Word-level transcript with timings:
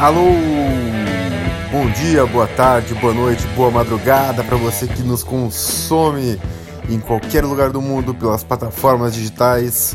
Alô! 0.00 0.24
Bom 1.70 1.90
dia, 1.90 2.24
boa 2.24 2.46
tarde, 2.46 2.94
boa 2.94 3.12
noite, 3.12 3.46
boa 3.48 3.70
madrugada 3.70 4.42
para 4.42 4.56
você 4.56 4.88
que 4.88 5.02
nos 5.02 5.22
consome 5.22 6.40
em 6.88 6.98
qualquer 6.98 7.44
lugar 7.44 7.68
do 7.68 7.82
mundo 7.82 8.14
pelas 8.14 8.42
plataformas 8.42 9.12
digitais. 9.12 9.94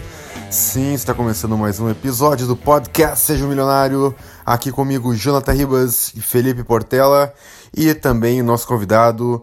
Sim, 0.52 0.94
está 0.94 1.12
começando 1.12 1.58
mais 1.58 1.80
um 1.80 1.90
episódio 1.90 2.46
do 2.46 2.56
podcast 2.56 3.26
Seja 3.26 3.46
um 3.46 3.48
Milionário. 3.48 4.14
Aqui 4.46 4.72
comigo 4.72 5.16
Jonathan 5.16 5.54
Ribas 5.54 6.14
e 6.16 6.22
Felipe 6.22 6.64
Portela 6.64 7.34
e 7.76 7.92
também 7.96 8.44
nosso 8.44 8.68
convidado 8.68 9.42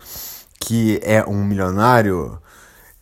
que 0.61 1.01
é 1.03 1.25
um 1.25 1.43
milionário, 1.43 2.39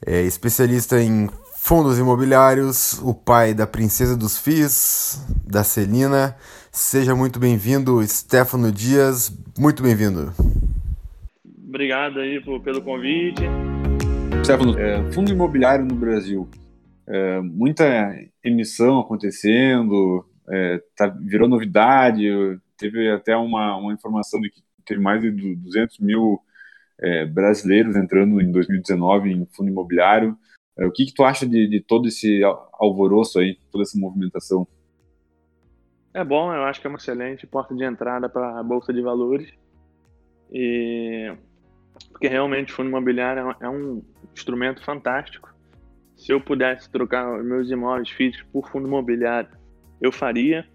é 0.07 0.23
especialista 0.23 0.99
em 0.99 1.29
fundos 1.59 1.99
imobiliários, 1.99 2.99
o 3.03 3.13
pai 3.13 3.53
da 3.53 3.67
princesa 3.67 4.17
dos 4.17 4.39
FIIs, 4.39 5.21
da 5.47 5.63
Celina. 5.63 6.35
Seja 6.73 7.17
muito 7.17 7.41
bem-vindo, 7.41 8.01
Stefano 8.07 8.71
Dias. 8.71 9.37
Muito 9.59 9.83
bem-vindo. 9.83 10.33
Obrigado 11.67 12.21
aí 12.21 12.41
pelo 12.41 12.81
convite. 12.81 13.43
Stefano, 14.45 14.79
é, 14.79 15.11
fundo 15.11 15.33
imobiliário 15.33 15.85
no 15.85 15.97
Brasil. 15.97 16.49
É, 17.09 17.41
muita 17.41 18.15
emissão 18.45 19.01
acontecendo, 19.01 20.25
é, 20.49 20.81
tá, 20.97 21.09
virou 21.09 21.49
novidade. 21.49 22.25
Teve 22.79 23.11
até 23.11 23.37
uma, 23.37 23.77
uma 23.77 23.93
informação 23.93 24.41
de 24.41 24.49
que 24.49 24.63
teve 24.87 25.01
mais 25.01 25.21
de 25.21 25.57
200 25.57 25.99
mil 25.99 26.41
é, 27.01 27.27
brasileiros 27.27 27.97
entrando 27.97 28.41
em 28.41 28.53
2019 28.53 29.33
em 29.33 29.45
fundo 29.47 29.71
imobiliário. 29.71 30.39
É, 30.79 30.87
o 30.87 30.93
que, 30.93 31.07
que 31.07 31.15
tu 31.15 31.25
acha 31.25 31.45
de, 31.45 31.67
de 31.67 31.81
todo 31.81 32.07
esse 32.07 32.43
alvoroço 32.75 33.41
aí, 33.41 33.59
toda 33.73 33.83
essa 33.83 33.99
movimentação? 33.99 34.69
É 36.13 36.25
bom, 36.25 36.53
eu 36.53 36.65
acho 36.65 36.81
que 36.81 36.87
é 36.87 36.91
uma 36.91 36.99
excelente 36.99 37.47
porta 37.47 37.75
de 37.75 37.85
entrada 37.85 38.29
para 38.29 38.59
a 38.59 38.63
bolsa 38.63 38.93
de 38.93 39.01
valores. 39.01 39.53
E 40.53 41.33
porque 42.11 42.29
realmente 42.29 42.73
fundo 42.73 42.89
imobiliário 42.89 43.55
é 43.61 43.69
um 43.69 44.03
instrumento 44.35 44.83
fantástico. 44.85 45.55
Se 46.17 46.33
eu 46.33 46.41
pudesse 46.41 46.91
trocar 46.91 47.43
meus 47.43 47.71
imóveis 47.71 48.11
físicos 48.11 48.47
por 48.53 48.69
fundo 48.69 48.87
imobiliário, 48.87 49.51
eu 50.01 50.13
faria. 50.13 50.67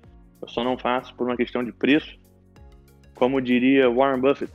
Eu 0.41 0.47
só 0.47 0.63
não 0.63 0.77
faço 0.77 1.13
por 1.15 1.27
uma 1.27 1.37
questão 1.37 1.63
de 1.63 1.71
preço. 1.71 2.17
Como 3.15 3.41
diria 3.41 3.89
Warren 3.89 4.21
Buffett, 4.21 4.51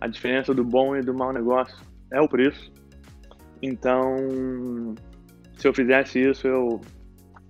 a 0.00 0.06
diferença 0.06 0.52
do 0.54 0.64
bom 0.64 0.96
e 0.96 1.02
do 1.02 1.14
mau 1.14 1.32
negócio 1.32 1.76
é 2.12 2.20
o 2.20 2.28
preço. 2.28 2.72
Então, 3.62 4.94
se 5.56 5.66
eu 5.66 5.74
fizesse 5.74 6.20
isso, 6.20 6.46
eu, 6.46 6.80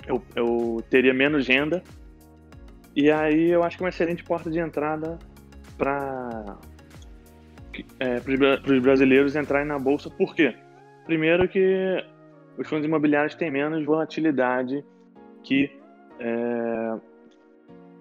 eu, 0.06 0.22
eu 0.34 0.84
teria 0.88 1.12
menos 1.12 1.46
renda. 1.46 1.82
E 2.98 3.12
aí 3.12 3.50
eu 3.52 3.62
acho 3.62 3.76
que 3.76 3.84
é 3.84 3.86
uma 3.86 3.90
excelente 3.90 4.24
porta 4.24 4.50
de 4.50 4.58
entrada 4.58 5.20
para 5.76 6.58
é, 8.00 8.16
os 8.16 8.82
brasileiros 8.82 9.36
entrarem 9.36 9.68
na 9.68 9.78
bolsa. 9.78 10.10
Por 10.10 10.34
quê? 10.34 10.52
Primeiro 11.06 11.48
que 11.48 12.04
os 12.58 12.68
fundos 12.68 12.84
imobiliários 12.84 13.36
têm 13.36 13.52
menos 13.52 13.84
volatilidade 13.84 14.84
que 15.44 15.70
é, 16.18 16.98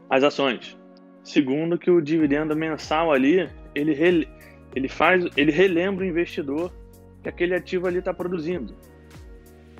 as 0.09 0.23
ações. 0.23 0.75
Segundo 1.23 1.77
que 1.77 1.91
o 1.91 2.01
dividendo 2.01 2.55
mensal 2.55 3.13
ali 3.13 3.47
ele, 3.75 4.27
ele 4.75 4.87
faz, 4.89 5.23
ele 5.37 5.51
relembra 5.51 6.05
o 6.05 6.07
investidor 6.07 6.73
que 7.21 7.29
aquele 7.29 7.53
ativo 7.53 7.85
ali 7.85 7.99
está 7.99 8.15
produzindo. 8.15 8.73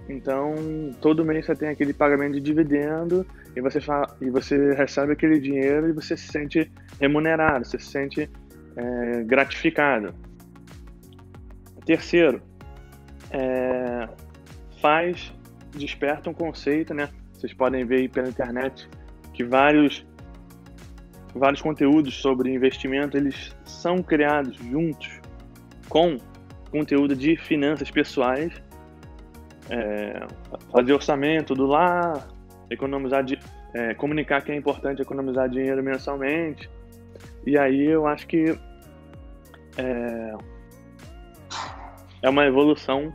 Então, 0.08 0.54
todo 1.02 1.26
mês 1.26 1.48
você 1.48 1.56
tem 1.56 1.70
aquele 1.70 1.92
pagamento 1.92 2.34
de 2.34 2.40
dividendo 2.40 3.26
e 3.58 3.62
você, 3.62 3.82
fala, 3.82 4.16
e 4.22 4.30
você 4.30 4.76
recebe 4.76 5.14
aquele 5.14 5.40
dinheiro 5.40 5.90
e 5.90 5.92
você 5.92 6.16
se 6.16 6.28
sente 6.28 6.72
remunerado, 7.02 7.66
você 7.66 7.80
se 7.80 7.88
sente 7.88 8.30
é, 8.76 9.24
gratificado. 9.24 10.14
Terceiro, 11.84 12.40
é, 13.32 14.08
faz, 14.80 15.34
desperta 15.72 16.30
um 16.30 16.36
conceito, 16.36 16.94
né? 16.94 17.10
Vocês 17.34 17.52
podem 17.52 17.84
ver 17.84 18.02
aí 18.02 18.08
pela 18.08 18.30
internet 18.30 18.88
que 19.34 19.44
vários 19.44 20.06
vários 21.34 21.62
conteúdos 21.62 22.16
sobre 22.16 22.54
investimento 22.54 23.18
eles 23.18 23.56
são 23.64 24.04
criados 24.04 24.56
juntos 24.58 25.20
com 25.90 26.18
conteúdo 26.70 27.16
de 27.16 27.36
finanças 27.38 27.90
pessoais, 27.90 28.54
é, 29.70 30.28
fazer 30.72 30.94
orçamento 30.94 31.56
do 31.56 31.66
lar, 31.66 32.28
economizar, 32.70 33.26
é, 33.74 33.94
comunicar 33.94 34.42
que 34.42 34.52
é 34.52 34.56
importante 34.56 35.02
economizar 35.02 35.50
dinheiro 35.50 35.84
mensalmente. 35.84 36.70
E 37.46 37.58
aí 37.58 37.86
eu 37.86 38.08
acho 38.08 38.28
que 38.28 38.58
é, 39.78 40.34
é 42.22 42.30
uma 42.30 42.46
evolução 42.46 43.14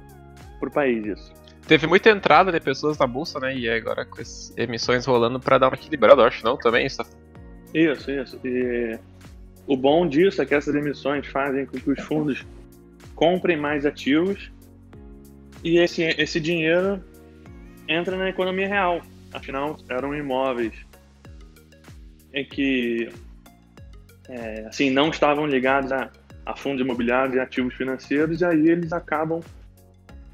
para 0.59 0.69
o 0.69 0.73
país 0.73 1.05
isso. 1.05 1.33
Teve 1.67 1.87
muita 1.87 2.11
entrada 2.11 2.51
de 2.51 2.61
pessoas 2.61 2.99
na 2.99 3.07
bolsa, 3.07 3.39
né? 3.39 3.57
E 3.57 3.69
agora 3.69 4.05
com 4.05 4.21
as 4.21 4.53
emissões 4.57 5.07
rolando 5.07 5.39
para 5.39 5.59
dar 5.59 5.69
uma 5.69 5.75
equilibrada, 5.75 6.23
acho 6.23 6.45
não 6.45 6.57
também, 6.57 6.87
isso. 6.87 7.03
Isso, 7.73 8.11
isso. 8.11 8.41
E 8.45 8.99
o 9.67 9.77
bom 9.77 10.07
disso 10.07 10.43
é 10.43 10.47
que 10.47 10.55
essas 10.55 10.75
emissões 10.75 11.27
fazem 11.27 11.65
com 11.67 11.79
que 11.79 11.91
os 11.91 12.01
fundos 12.01 12.45
comprem 13.15 13.57
mais 13.57 13.87
ativos 13.87 14.51
e 15.63 15.79
esse, 15.79 16.03
esse 16.03 16.41
dinheiro 16.41 17.03
entra 17.89 18.17
na 18.17 18.29
economia 18.29 18.67
real. 18.67 19.01
Afinal, 19.33 19.79
eram 19.89 20.15
imóveis 20.15 20.75
em 22.35 22.45
que 22.45 23.09
é, 24.29 24.67
assim 24.67 24.91
não 24.91 25.11
estavam 25.11 25.47
ligados 25.47 25.93
a, 25.93 26.11
a 26.47 26.57
fundos 26.57 26.81
imobiliários 26.81 27.37
e 27.37 27.41
ativos 27.41 27.75
financeiros, 27.75 28.41
e 28.41 28.45
aí 28.45 28.69
eles 28.69 28.93
acabam 28.93 29.41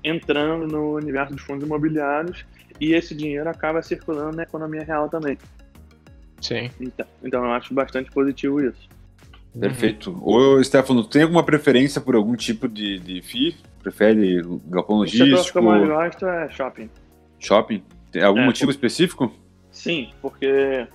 entrando 0.03 0.67
no 0.67 0.95
universo 0.95 1.35
dos 1.35 1.43
fundos 1.43 1.65
imobiliários 1.65 2.45
e 2.81 2.95
esse 2.95 3.15
dinheiro 3.15 3.49
acaba 3.49 3.83
circulando 3.83 4.37
na 4.37 4.45
economia 4.45 4.85
real 4.85 5.09
também. 5.09 5.37
Sim. 6.41 6.71
Então, 6.81 7.07
então 7.23 7.45
eu 7.45 7.53
acho 7.53 7.75
bastante 7.75 8.11
positivo 8.11 8.61
isso. 8.63 8.89
Perfeito. 9.59 10.11
Uhum. 10.11 10.59
Ô, 10.59 10.65
Stefano, 10.65 11.03
tem 11.05 11.23
alguma 11.23 11.43
preferência 11.43 12.01
por 12.01 12.15
algum 12.15 12.37
tipo 12.37 12.69
de, 12.69 12.99
de 13.01 13.21
FII? 13.23 13.57
Prefere 13.83 14.43
galpão 14.67 14.99
logístico? 14.99 15.35
O 15.35 15.39
setor 15.39 15.53
que 15.53 15.59
eu 15.59 15.63
mais 15.63 15.89
gosto 15.89 16.27
é 16.27 16.49
shopping. 16.51 16.91
Shopping? 17.41 17.83
Tem 18.11 18.23
algum 18.23 18.41
é, 18.41 18.47
motivo 18.47 18.67
por... 18.67 18.73
específico? 18.73 19.35
Sim, 19.71 20.11
porque 20.21 20.87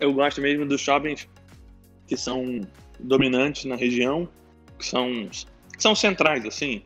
eu 0.00 0.12
gosto 0.12 0.40
mesmo 0.40 0.66
dos 0.66 0.80
shoppings 0.80 1.28
que 2.06 2.16
são 2.16 2.60
dominantes 2.98 3.64
na 3.64 3.76
região, 3.76 4.28
que 4.78 4.86
são, 4.86 5.28
que 5.28 5.82
são 5.82 5.94
centrais, 5.94 6.44
assim. 6.44 6.82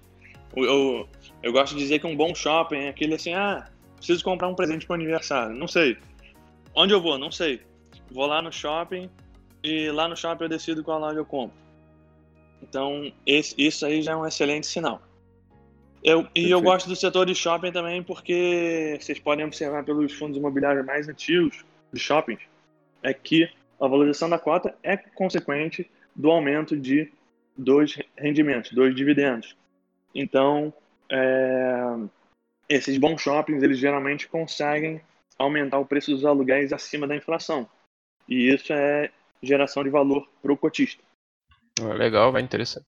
Eu, 0.55 0.65
eu, 0.65 1.09
eu 1.43 1.53
gosto 1.53 1.75
de 1.75 1.81
dizer 1.81 1.99
que 1.99 2.07
um 2.07 2.17
bom 2.17 2.35
shopping 2.35 2.77
é 2.77 2.89
aquele 2.89 3.15
assim, 3.15 3.33
ah, 3.33 3.69
preciso 3.97 4.23
comprar 4.23 4.49
um 4.49 4.55
presente 4.55 4.87
para 4.87 4.95
o 4.95 4.97
aniversário. 4.97 5.57
Não 5.57 5.67
sei. 5.67 5.97
Onde 6.75 6.93
eu 6.93 7.01
vou? 7.01 7.19
Não 7.19 7.31
sei. 7.31 7.61
Vou 8.11 8.27
lá 8.27 8.41
no 8.41 8.53
shopping, 8.53 9.11
e 9.63 9.91
lá 9.91 10.07
no 10.07 10.17
shopping 10.17 10.45
eu 10.45 10.49
decido 10.49 10.85
qual 10.85 11.01
loja 11.01 11.19
eu 11.19 11.25
compro. 11.25 11.57
Então, 12.63 13.13
esse, 13.27 13.55
isso 13.59 13.85
aí 13.85 14.01
já 14.01 14.13
é 14.13 14.17
um 14.17 14.27
excelente 14.27 14.67
sinal. 14.67 15.03
Eu, 16.07 16.25
e 16.37 16.49
eu 16.49 16.63
gosto 16.63 16.89
do 16.89 16.95
setor 16.95 17.27
de 17.27 17.35
shopping 17.35 17.73
também 17.73 18.01
porque 18.01 18.97
vocês 19.01 19.19
podem 19.19 19.45
observar 19.45 19.85
pelos 19.85 20.13
fundos 20.13 20.37
imobiliários 20.37 20.87
mais 20.87 21.09
antigos 21.09 21.65
de 21.93 21.99
shopping 21.99 22.39
é 23.03 23.13
que 23.13 23.51
a 23.81 23.89
valorização 23.89 24.29
da 24.31 24.39
cota 24.39 24.73
é 24.85 24.97
consequente 24.97 25.91
do 26.15 26.31
aumento 26.31 26.77
de 26.77 27.13
dois 27.57 27.99
rendimentos, 28.17 28.71
dois 28.71 28.95
dividendos. 28.95 29.57
Então, 30.15 30.73
é, 31.11 31.99
esses 32.69 32.97
bons 32.99 33.21
shoppings 33.21 33.65
eles 33.65 33.79
geralmente 33.79 34.29
conseguem 34.29 35.01
aumentar 35.37 35.81
o 35.81 35.87
preço 35.87 36.13
dos 36.13 36.25
aluguéis 36.25 36.73
acima 36.73 37.09
da 37.09 37.17
inflação. 37.17 37.69
E 38.29 38.49
isso 38.49 38.73
é 38.73 39.11
geração 39.43 39.83
de 39.83 39.91
valor 39.91 40.29
para 40.41 40.53
o 40.53 40.57
cotista. 40.57 41.03
Legal, 41.81 42.31
vai 42.31 42.43
interessante. 42.43 42.87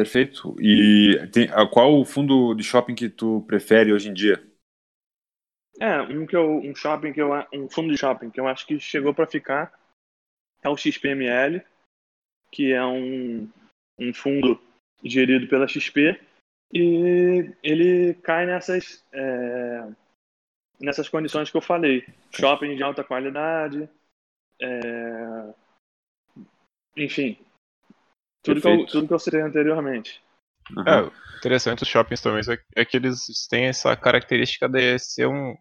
Perfeito. 0.00 0.56
E 0.58 1.28
tem, 1.30 1.48
qual 1.70 2.00
o 2.00 2.06
fundo 2.06 2.54
de 2.54 2.64
shopping 2.64 2.94
que 2.94 3.10
tu 3.10 3.44
prefere 3.46 3.92
hoje 3.92 4.08
em 4.08 4.14
dia? 4.14 4.42
É, 5.78 6.00
um 6.00 6.24
que 6.24 6.34
eu, 6.34 6.56
um 6.56 6.74
shopping 6.74 7.12
que 7.12 7.20
eu, 7.20 7.32
um 7.52 7.68
fundo 7.68 7.92
de 7.92 7.98
shopping 7.98 8.30
que 8.30 8.40
eu 8.40 8.48
acho 8.48 8.66
que 8.66 8.80
chegou 8.80 9.12
para 9.12 9.26
ficar 9.26 9.78
é 10.62 10.70
o 10.70 10.76
XPML, 10.76 11.62
que 12.50 12.72
é 12.72 12.82
um, 12.82 13.46
um 13.98 14.14
fundo 14.14 14.58
gerido 15.04 15.46
pela 15.48 15.68
XP 15.68 16.18
e 16.72 17.54
ele 17.62 18.14
cai 18.22 18.46
nessas 18.46 19.04
é, 19.12 19.86
nessas 20.80 21.10
condições 21.10 21.50
que 21.50 21.58
eu 21.58 21.62
falei, 21.62 22.06
shopping 22.34 22.74
de 22.74 22.82
alta 22.82 23.04
qualidade, 23.04 23.86
é, 24.62 25.54
enfim, 26.96 27.38
tudo 28.42 28.60
que, 28.60 28.68
eu, 28.68 28.86
tudo 28.86 29.08
que 29.08 29.14
eu 29.14 29.18
citei 29.18 29.40
anteriormente. 29.40 30.22
Uhum. 30.76 30.84
É, 30.86 31.10
interessante 31.38 31.82
os 31.82 31.88
shoppings 31.88 32.20
também 32.20 32.42
é 32.76 32.84
que 32.84 32.96
eles 32.96 33.26
têm 33.48 33.66
essa 33.66 33.96
característica 33.96 34.68
de 34.68 34.98
ser 34.98 35.26
um 35.26 35.56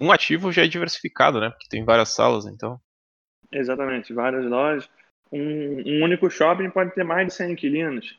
um 0.00 0.10
ativo 0.10 0.50
já 0.50 0.64
é 0.64 0.66
diversificado, 0.66 1.40
né? 1.40 1.50
Porque 1.50 1.68
tem 1.68 1.84
várias 1.84 2.14
salas, 2.14 2.46
então 2.46 2.80
Exatamente, 3.52 4.12
várias 4.12 4.44
lojas. 4.44 4.88
Um, 5.32 5.82
um 5.86 6.04
único 6.04 6.30
shopping 6.30 6.70
pode 6.70 6.94
ter 6.94 7.04
mais 7.04 7.26
de 7.26 7.34
100 7.34 7.52
inquilinos. 7.52 8.18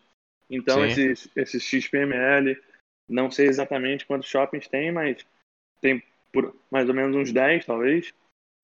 Então, 0.49 0.83
esses, 0.85 1.29
esses 1.35 1.63
XPML, 1.63 2.59
não 3.07 3.29
sei 3.29 3.47
exatamente 3.47 4.05
quantos 4.05 4.27
shoppings 4.27 4.67
tem, 4.67 4.91
mas 4.91 5.23
tem 5.79 6.03
por 6.31 6.55
mais 6.71 6.87
ou 6.87 6.95
menos 6.95 7.15
uns 7.15 7.31
10, 7.31 7.65
talvez. 7.65 8.13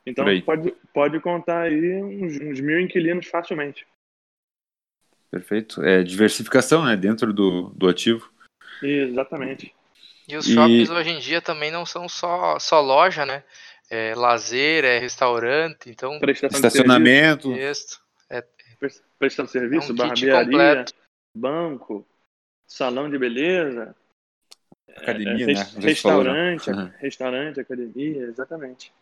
Então, 0.06 0.26
pode, 0.42 0.72
pode 0.94 1.20
contar 1.20 1.64
aí 1.64 2.04
uns, 2.04 2.40
uns 2.40 2.60
mil 2.60 2.80
inquilinos 2.80 3.28
facilmente. 3.28 3.88
Perfeito. 5.40 5.84
É 5.84 6.02
diversificação, 6.02 6.86
né? 6.86 6.96
Dentro 6.96 7.34
do, 7.34 7.64
do 7.76 7.90
ativo. 7.90 8.32
Exatamente. 8.82 9.76
E 10.30 10.38
os 10.38 10.48
E- 10.48 10.54
shoppings 10.54 10.90
hoje 10.90 11.10
em 11.10 11.20
dia 11.20 11.42
também 11.42 11.70
não 11.70 11.86
são 11.86 12.08
só, 12.08 12.58
só 12.58 12.80
loja, 12.80 13.26
né? 13.26 13.44
É 13.90 14.16
lazer, 14.16 14.86
é 14.86 14.98
restaurante, 14.98 15.90
então 15.90 16.18
Prestação 16.22 16.62
de 16.62 16.68
Estacionamento. 16.68 17.52
isso. 17.52 18.02
serviço, 18.80 19.04
prestação 19.20 19.46
de 19.46 19.52
serviço 19.52 19.90
É 19.90 19.94
um 19.94 19.96
barbearia, 19.98 20.46
completo. 20.46 20.94
banco, 21.36 22.08
salão 22.66 23.10
de 23.10 23.18
beleza, 23.18 23.94
Academia, 24.96 25.34
é, 25.44 25.48
né? 25.48 25.54
res- 25.54 25.74
Você 25.74 25.96
falou, 25.96 26.24
né? 26.24 26.52
restaurante, 26.54 26.70
Uhum. 26.70 26.92
restaurante, 27.00 27.60
academia, 27.60 28.22
exatamente. 28.24 28.94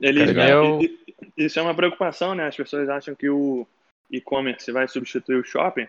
Ele, 0.00 0.20
é 0.40 0.52
Isso 1.36 1.60
é 1.60 1.62
uma 1.62 1.74
preocupação, 1.76 2.34
né? 2.34 2.48
As 2.48 2.56
pessoas 2.56 2.88
acham 2.88 3.14
que 3.14 3.30
o 3.30 3.64
e-commerce 4.16 4.70
vai 4.72 4.86
substituir 4.88 5.36
o 5.36 5.44
shopping. 5.44 5.86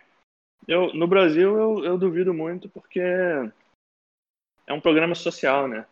Eu, 0.67 0.93
no 0.93 1.07
Brasil, 1.07 1.57
eu, 1.57 1.85
eu 1.85 1.97
duvido 1.97 2.33
muito, 2.33 2.67
porque 2.69 2.99
é 2.99 4.73
um 4.73 4.81
programa 4.81 5.13
social, 5.15 5.67
né? 5.67 5.85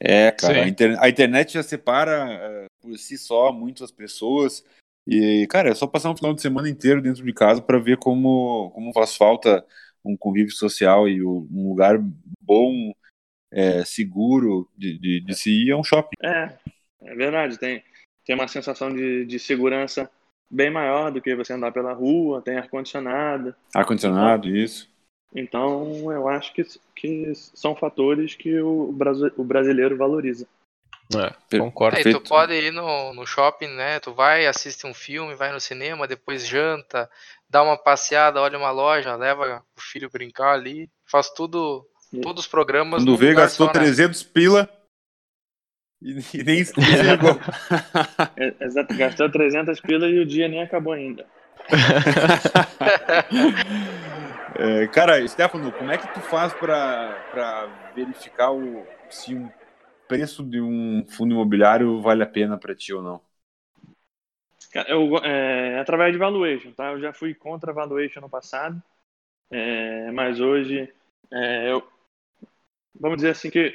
É, 0.00 0.30
cara, 0.32 0.64
a, 0.64 0.68
inter- 0.68 0.98
a 1.00 1.08
internet 1.08 1.52
já 1.52 1.62
separa 1.62 2.26
eh, 2.28 2.66
por 2.80 2.98
si 2.98 3.16
só 3.16 3.52
muitas 3.52 3.90
pessoas. 3.92 4.64
E, 5.06 5.46
cara, 5.48 5.70
é 5.70 5.74
só 5.74 5.86
passar 5.86 6.10
um 6.10 6.16
final 6.16 6.34
de 6.34 6.42
semana 6.42 6.68
inteiro 6.68 7.00
dentro 7.00 7.24
de 7.24 7.32
casa 7.32 7.62
para 7.62 7.78
ver 7.78 7.98
como, 7.98 8.70
como 8.74 8.92
faz 8.92 9.16
falta 9.16 9.64
um 10.04 10.16
convívio 10.16 10.52
social 10.52 11.08
e 11.08 11.22
o- 11.22 11.46
um 11.50 11.68
lugar 11.68 11.98
bom, 12.40 12.92
eh, 13.52 13.84
seguro 13.84 14.68
de, 14.76 14.98
de, 14.98 15.20
de 15.20 15.34
se 15.34 15.50
ir 15.50 15.70
é 15.70 15.76
um 15.76 15.84
shopping. 15.84 16.16
É, 16.22 16.58
é 17.02 17.14
verdade. 17.14 17.58
Tem, 17.58 17.82
tem 18.24 18.34
uma 18.34 18.48
sensação 18.48 18.92
de, 18.92 19.24
de 19.24 19.38
segurança 19.38 20.10
bem 20.50 20.70
maior 20.70 21.10
do 21.10 21.20
que 21.20 21.34
você 21.34 21.52
andar 21.52 21.72
pela 21.72 21.92
rua, 21.92 22.42
tem 22.42 22.56
ar-condicionado. 22.56 23.54
Ar-condicionado, 23.74 24.48
isso. 24.48 24.88
Então, 25.34 26.12
eu 26.12 26.28
acho 26.28 26.52
que, 26.52 26.64
que 26.94 27.32
são 27.34 27.74
fatores 27.74 28.34
que 28.34 28.60
o, 28.60 28.92
brasi- 28.92 29.32
o 29.36 29.42
brasileiro 29.42 29.96
valoriza. 29.96 30.46
É, 31.14 31.58
concordo. 31.58 31.96
Aí 31.96 32.04
tu 32.04 32.20
pode 32.20 32.54
ir 32.54 32.72
no, 32.72 33.12
no 33.12 33.26
shopping, 33.26 33.68
né? 33.68 34.00
Tu 34.00 34.12
vai, 34.12 34.46
assiste 34.46 34.86
um 34.86 34.94
filme, 34.94 35.34
vai 35.34 35.52
no 35.52 35.60
cinema, 35.60 36.06
depois 36.06 36.46
janta, 36.46 37.10
dá 37.48 37.62
uma 37.62 37.76
passeada, 37.76 38.40
olha 38.40 38.56
uma 38.58 38.70
loja, 38.70 39.14
leva 39.14 39.62
o 39.76 39.80
filho 39.80 40.08
brincar 40.10 40.54
ali, 40.54 40.88
faz 41.04 41.30
tudo, 41.30 41.86
todos 42.22 42.44
os 42.44 42.50
programas. 42.50 43.02
Quando 43.02 43.16
vê, 43.16 43.34
gastou 43.34 43.66
só, 43.66 43.72
né? 43.72 43.80
300 43.80 44.22
pila 44.22 44.68
e, 46.04 46.18
e 46.34 46.44
nem 46.44 46.64
chegou. 46.64 47.40
É, 48.36 48.64
exato, 48.64 48.94
gastou 48.94 49.30
300 49.30 49.80
pilas 49.80 50.12
e 50.12 50.18
o 50.18 50.26
dia 50.26 50.48
nem 50.48 50.62
acabou 50.62 50.92
ainda. 50.92 51.26
É, 54.56 54.86
cara, 54.86 55.26
Stefano, 55.26 55.72
como 55.72 55.90
é 55.90 55.98
que 55.98 56.06
tu 56.14 56.20
faz 56.20 56.52
para 56.52 57.66
verificar 57.92 58.52
o, 58.52 58.86
se 59.10 59.34
um 59.34 59.50
preço 60.06 60.44
de 60.44 60.60
um 60.60 61.04
fundo 61.08 61.34
imobiliário 61.34 62.00
vale 62.00 62.22
a 62.22 62.26
pena 62.26 62.56
para 62.56 62.72
ti 62.72 62.94
ou 62.94 63.02
não? 63.02 63.20
Eu, 64.86 65.18
é, 65.24 65.80
através 65.80 66.12
de 66.12 66.18
valuation, 66.18 66.70
tá? 66.70 66.92
Eu 66.92 67.00
já 67.00 67.12
fui 67.12 67.34
contra 67.34 67.72
valuation 67.72 68.20
no 68.20 68.28
passado, 68.28 68.80
é, 69.50 70.12
mas 70.12 70.38
hoje 70.38 70.88
é, 71.32 71.72
eu, 71.72 71.82
vamos 72.94 73.16
dizer 73.16 73.30
assim 73.30 73.50
que 73.50 73.74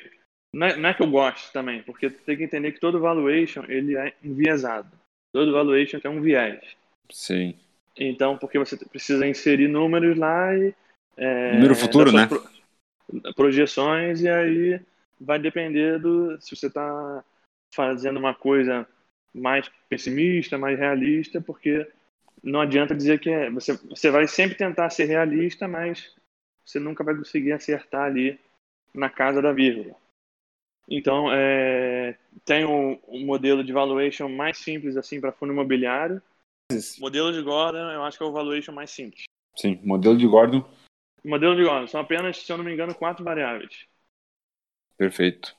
não 0.53 0.67
é, 0.67 0.75
não 0.75 0.89
é 0.89 0.93
que 0.93 1.03
eu 1.03 1.09
gosto 1.09 1.51
também, 1.51 1.83
porque 1.83 2.09
tem 2.09 2.37
que 2.37 2.43
entender 2.43 2.71
que 2.71 2.79
todo 2.79 2.99
valuation 2.99 3.63
ele 3.67 3.95
é 3.97 4.13
enviesado. 4.23 4.89
Todo 5.31 5.53
valuation 5.53 5.99
tem 5.99 6.09
um 6.09 6.21
viés. 6.21 6.75
Sim. 7.11 7.55
Então, 7.95 8.37
porque 8.37 8.57
você 8.57 8.77
precisa 8.77 9.27
inserir 9.27 9.67
números 9.67 10.17
lá 10.17 10.55
e 10.55 10.73
é, 11.17 11.53
Número 11.53 11.75
futuro, 11.75 12.11
né? 12.11 12.27
pro- 12.27 13.33
projeções 13.35 14.21
e 14.21 14.29
aí 14.29 14.79
vai 15.19 15.37
depender 15.37 15.99
do 15.99 16.39
se 16.41 16.55
você 16.55 16.67
está 16.67 17.23
fazendo 17.73 18.17
uma 18.17 18.33
coisa 18.33 18.87
mais 19.33 19.69
pessimista, 19.89 20.57
mais 20.57 20.79
realista, 20.79 21.41
porque 21.41 21.87
não 22.41 22.61
adianta 22.61 22.95
dizer 22.95 23.19
que 23.19 23.29
é, 23.29 23.49
você 23.49 23.73
você 23.73 24.09
vai 24.09 24.27
sempre 24.27 24.57
tentar 24.57 24.89
ser 24.89 25.05
realista, 25.05 25.67
mas 25.67 26.15
você 26.65 26.79
nunca 26.79 27.03
vai 27.03 27.15
conseguir 27.15 27.51
acertar 27.51 28.03
ali 28.03 28.39
na 28.93 29.09
casa 29.09 29.41
da 29.41 29.51
vírgula. 29.51 29.95
Então, 30.89 31.31
é, 31.31 32.17
tem 32.45 32.65
um, 32.65 32.99
um 33.07 33.25
modelo 33.25 33.63
de 33.63 33.71
valuation 33.71 34.27
mais 34.27 34.57
simples 34.57 34.97
assim 34.97 35.21
para 35.21 35.31
fundo 35.31 35.53
imobiliário. 35.53 36.21
Modelo 36.99 37.31
de 37.33 37.41
Gordon, 37.41 37.91
eu 37.91 38.03
acho 38.03 38.17
que 38.17 38.23
é 38.23 38.27
o 38.27 38.31
valuation 38.31 38.71
mais 38.71 38.91
simples. 38.91 39.23
Sim, 39.55 39.79
modelo 39.83 40.17
de 40.17 40.25
Gordon, 40.25 40.63
Modelo 41.23 41.55
de 41.55 41.63
Gordon 41.63 41.87
são 41.87 42.01
apenas, 42.01 42.37
se 42.37 42.51
eu 42.51 42.57
não 42.57 42.65
me 42.65 42.73
engano, 42.73 42.93
quatro 42.93 43.23
variáveis. 43.23 43.85
perfeito. 44.97 45.55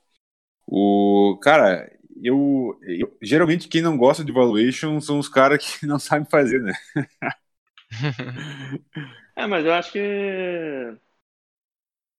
O 0.67 1.38
cara, 1.43 1.91
eu, 2.23 2.79
eu- 2.83 3.17
geralmente 3.23 3.69
quem 3.69 3.83
não 3.83 3.97
gosta 3.99 4.25
de 4.25 4.33
valuation 4.33 5.00
são 5.00 5.19
os 5.21 5.29
caras 5.29 5.65
que 5.81 5.87
não 5.87 5.99
sabem 6.00 6.29
fazer, 6.31 6.61
né? 6.62 6.75
É, 9.37 9.47
mas 9.47 9.65
eu 9.65 9.73
acho 9.73 9.93
que 9.93 9.99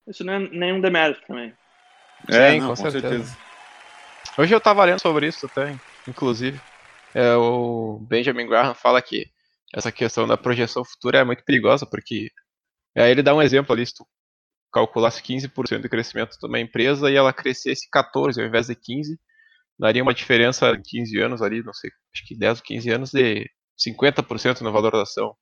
isso 0.08 0.24
não 0.24 0.34
é 0.34 0.40
nenhum 0.50 0.80
demérito 0.80 1.26
também. 1.26 1.54
É, 2.30 2.52
Sim, 2.52 2.60
não, 2.60 2.70
com 2.70 2.76
com 2.76 2.90
certeza. 2.90 3.10
certeza. 3.10 3.38
Hoje 4.38 4.56
eu 4.56 4.62
tava 4.62 4.86
lendo 4.86 5.02
sobre 5.02 5.28
isso 5.28 5.46
até, 5.46 5.78
inclusive. 6.08 6.60
É, 7.14 7.36
o 7.36 8.00
Benjamin 8.08 8.48
Graham 8.48 8.74
fala 8.74 9.02
que 9.02 9.30
essa 9.74 9.92
questão 9.92 10.28
da 10.28 10.38
projeção 10.38 10.84
futura 10.84 11.20
é 11.20 11.24
muito 11.24 11.44
perigosa, 11.44 11.86
porque 11.86 12.30
aí 12.96 13.12
ele 13.12 13.24
dá 13.24 13.36
um 13.36 13.42
exemplo 13.42 13.74
ali, 13.74 13.86
se 13.86 13.96
tu 13.96 14.06
calculasse 14.72 15.22
15% 15.22 15.82
de 15.82 15.90
crescimento 15.90 16.38
de 16.40 16.48
uma 16.48 16.60
empresa 16.60 17.12
e 17.12 17.16
ela 17.16 17.34
crescesse 17.34 17.90
14 17.90 18.42
ao 18.42 18.48
invés 18.48 18.68
de 18.68 18.76
15, 18.76 19.20
daria 19.78 20.04
uma 20.04 20.14
diferença 20.14 20.70
em 20.72 20.82
15 20.82 21.20
anos 21.20 21.42
ali, 21.42 21.62
não 21.64 21.74
sei, 21.74 21.92
acho 22.14 22.26
que 22.26 22.38
10 22.38 22.60
ou 22.60 22.64
15 22.64 22.90
anos 22.90 23.12
de 23.12 23.50
50% 23.78 24.62
na 24.62 24.70
valor 24.70 24.92
da 24.92 25.02
ação. 25.02 25.36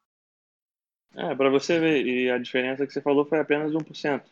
É, 1.16 1.36
para 1.36 1.50
você 1.50 1.80
ver, 1.80 2.06
e 2.06 2.30
a 2.30 2.38
diferença 2.38 2.86
que 2.86 2.94
você 2.94 3.02
falou 3.02 3.26
foi 3.26 3.40
apenas 3.40 3.72
1%. 3.72 4.24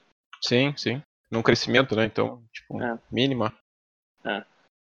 Sim, 0.42 0.74
sim. 0.78 1.02
Num 1.30 1.44
crescimento, 1.44 1.96
né? 1.96 2.06
Então, 2.06 2.44
tipo, 2.54 2.82
É. 2.82 2.98
mínima. 3.12 3.54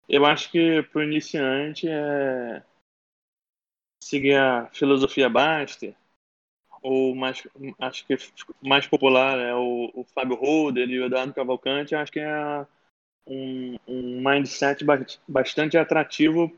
Eu 0.08 0.26
acho 0.26 0.50
que 0.50 0.82
pro 0.84 1.04
iniciante 1.04 1.88
é 1.88 2.64
seguir 4.02 4.36
a 4.36 4.68
filosofia 4.74 5.30
Baster, 5.30 5.94
ou 6.82 7.14
mais, 7.14 7.46
acho 7.80 8.06
que 8.06 8.16
mais 8.62 8.88
popular 8.88 9.38
é 9.38 9.54
o, 9.54 9.92
o 9.94 10.04
Fábio 10.06 10.36
Holder 10.38 10.90
e 10.90 11.00
o 11.00 11.06
Eduardo 11.06 11.34
Cavalcante, 11.34 11.94
acho 11.94 12.12
que 12.12 12.20
é 12.20 12.66
um, 13.28 13.78
um 13.88 14.22
mindset 14.22 14.86
ba- 14.86 15.06
bastante 15.28 15.78
atrativo, 15.78 16.56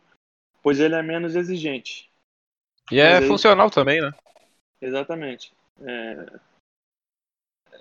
pois 0.61 0.79
ele 0.79 0.95
é 0.95 1.01
menos 1.01 1.35
exigente. 1.35 2.09
E 2.91 2.99
é 2.99 3.19
Mas 3.19 3.27
funcional 3.27 3.71
também, 3.71 4.01
né? 4.01 4.11
Exatamente. 4.81 5.53
É, 5.81 6.39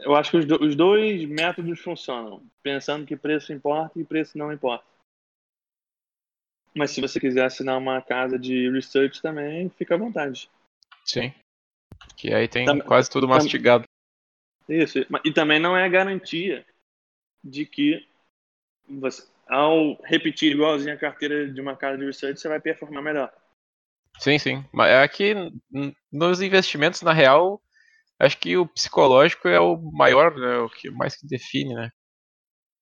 Eu 0.00 0.14
acho 0.14 0.30
que 0.30 0.36
os, 0.36 0.44
do- 0.44 0.62
os 0.64 0.76
dois 0.76 1.24
métodos 1.28 1.80
funcionam, 1.80 2.42
pensando 2.62 3.06
que 3.06 3.16
preço 3.16 3.52
importa 3.52 3.98
e 3.98 4.04
preço 4.04 4.38
não 4.38 4.52
importa. 4.52 4.84
Mas 6.74 6.92
se 6.92 7.00
você 7.00 7.18
quiser 7.18 7.44
assinar 7.44 7.76
uma 7.76 8.00
casa 8.00 8.38
de 8.38 8.70
research 8.70 9.20
também, 9.20 9.68
fica 9.70 9.94
à 9.94 9.98
vontade. 9.98 10.48
Sim. 11.04 11.32
Que 12.16 12.32
aí 12.32 12.46
tem 12.46 12.78
quase 12.80 13.10
tudo 13.10 13.26
mastigado. 13.26 13.84
Isso. 14.68 14.98
E 15.24 15.32
também 15.32 15.58
não 15.58 15.76
é 15.76 15.88
garantia 15.88 16.64
de 17.42 17.64
que 17.66 18.06
você, 18.88 19.26
ao 19.46 19.94
repetir 20.02 20.52
igualzinho 20.52 20.94
a 20.94 20.98
carteira 20.98 21.50
de 21.50 21.60
uma 21.60 21.74
casa 21.76 21.98
de 21.98 22.04
research, 22.04 22.38
você 22.40 22.48
vai 22.48 22.60
performar 22.60 23.02
melhor. 23.02 23.32
Sim, 24.18 24.38
sim. 24.38 24.64
Mas 24.72 24.90
é 24.90 25.08
que 25.08 25.34
nos 26.12 26.40
investimentos, 26.40 27.02
na 27.02 27.12
real, 27.12 27.60
acho 28.18 28.38
que 28.38 28.56
o 28.56 28.66
psicológico 28.66 29.48
é 29.48 29.60
o 29.60 29.76
maior, 29.76 30.34
né? 30.36 30.58
O 30.58 30.68
que 30.68 30.90
mais 30.90 31.16
que 31.16 31.26
define, 31.26 31.74
né? 31.74 31.90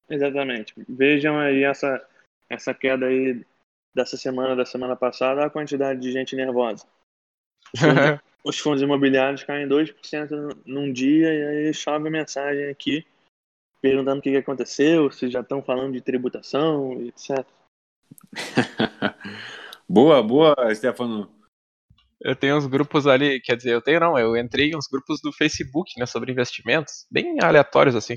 Exatamente. 0.09 0.75
Vejam 0.89 1.39
aí 1.39 1.65
essa, 1.65 2.07
essa 2.49 2.73
queda 2.73 3.07
aí 3.07 3.45
dessa 3.95 4.17
semana, 4.17 4.55
da 4.55 4.65
semana 4.65 4.95
passada, 4.95 5.45
a 5.45 5.51
quantidade 5.51 6.01
de 6.01 6.13
gente 6.13 6.37
nervosa. 6.37 6.87
Os 8.45 8.59
fundos 8.59 8.83
imobiliários 8.83 9.43
caem 9.43 9.67
2% 9.67 10.31
num- 10.31 10.63
num 10.67 10.93
dia 10.93 11.35
e 11.35 11.47
aí 11.67 11.75
chove 11.75 12.09
mensagem 12.09 12.69
aqui 12.69 13.05
perguntando 13.81 14.19
o 14.19 14.23
que 14.23 14.31
que 14.31 14.37
aconteceu, 14.37 15.11
se 15.11 15.31
já 15.31 15.41
estão 15.41 15.63
falando 15.63 15.93
de 15.93 16.01
tributação, 16.01 17.01
etc. 17.03 17.47
Boa, 19.89 20.21
boa, 20.23 20.75
Stefano. 20.75 21.31
Eu 22.27 22.35
tenho 22.35 22.57
uns 22.57 22.67
grupos 22.67 23.07
ali, 23.07 23.41
quer 23.41 23.57
dizer, 23.57 23.71
eu 23.71 23.81
tenho 23.81 24.01
não, 24.01 24.19
eu 24.19 24.37
entrei 24.37 24.71
em 24.71 24.77
uns 24.77 24.89
grupos 24.91 25.21
do 25.23 25.33
Facebook, 25.33 25.93
né, 25.97 26.07
sobre 26.07 26.33
investimentos, 26.33 27.07
bem 27.09 27.37
aleatórios 27.41 27.95
assim. 27.95 28.17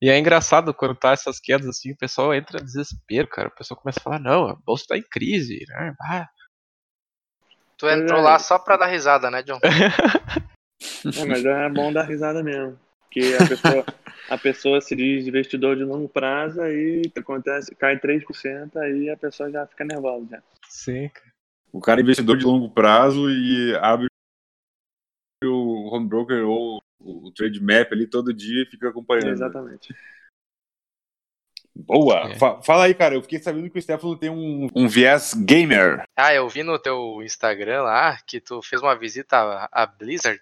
E 0.00 0.08
é 0.08 0.16
engraçado 0.16 0.72
quando 0.72 0.94
tá 0.94 1.10
essas 1.10 1.40
quedas 1.40 1.66
assim, 1.66 1.90
o 1.90 1.96
pessoal 1.96 2.32
entra 2.32 2.60
em 2.60 2.64
desespero, 2.64 3.26
cara. 3.26 3.48
O 3.48 3.54
pessoal 3.54 3.80
começa 3.80 3.98
a 3.98 4.02
falar, 4.02 4.20
não, 4.20 4.46
a 4.46 4.54
bolsa 4.54 4.84
tá 4.88 4.96
em 4.96 5.02
crise, 5.02 5.64
né? 5.68 5.92
Ah. 6.00 6.28
Tu 7.76 7.88
entrou 7.88 8.20
é. 8.20 8.22
lá 8.22 8.38
só 8.38 8.60
pra 8.60 8.76
dar 8.76 8.86
risada, 8.86 9.28
né, 9.28 9.42
John? 9.42 9.58
É, 11.16 11.24
mas 11.24 11.44
é 11.44 11.68
bom 11.68 11.92
dar 11.92 12.02
risada 12.02 12.42
mesmo. 12.42 12.76
Porque 13.02 13.36
a 13.40 13.48
pessoa, 13.48 13.84
a 14.28 14.38
pessoa 14.38 14.80
se 14.80 14.96
diz 14.96 15.26
investidor 15.26 15.76
de 15.76 15.84
longo 15.84 16.08
prazo, 16.08 16.60
aí 16.60 17.02
acontece, 17.16 17.72
cai 17.76 17.96
3%, 18.00 18.76
aí 18.76 19.08
a 19.08 19.16
pessoa 19.16 19.48
já 19.48 19.64
fica 19.64 19.84
nervosa. 19.84 20.26
Já. 20.28 20.42
Sim, 20.68 21.08
cara. 21.08 21.31
O 21.72 21.80
cara 21.80 22.00
é 22.00 22.02
investidor 22.02 22.36
de 22.36 22.44
longo 22.44 22.70
prazo 22.70 23.30
e 23.30 23.74
abre 23.76 24.06
o 25.44 25.88
home 25.94 26.06
broker 26.06 26.46
ou 26.46 26.82
o 27.00 27.32
trade 27.32 27.60
map 27.60 27.90
ali 27.92 28.06
todo 28.06 28.32
dia 28.32 28.62
e 28.62 28.66
fica 28.66 28.88
acompanhando. 28.90 29.30
Exatamente. 29.32 29.94
Boa! 31.74 32.30
É. 32.30 32.38
Fa- 32.38 32.60
fala 32.62 32.84
aí, 32.84 32.94
cara. 32.94 33.14
Eu 33.14 33.22
fiquei 33.22 33.38
sabendo 33.38 33.68
que 33.70 33.78
o 33.78 33.82
Stefano 33.82 34.16
tem 34.16 34.30
um, 34.30 34.68
um 34.74 34.86
viés 34.86 35.34
gamer. 35.34 36.04
Ah, 36.14 36.34
eu 36.34 36.48
vi 36.48 36.62
no 36.62 36.78
teu 36.78 37.22
Instagram 37.22 37.82
lá 37.82 38.18
que 38.26 38.40
tu 38.40 38.60
fez 38.62 38.82
uma 38.82 38.94
visita 38.94 39.68
à- 39.72 39.86
Blizzard. 39.86 40.40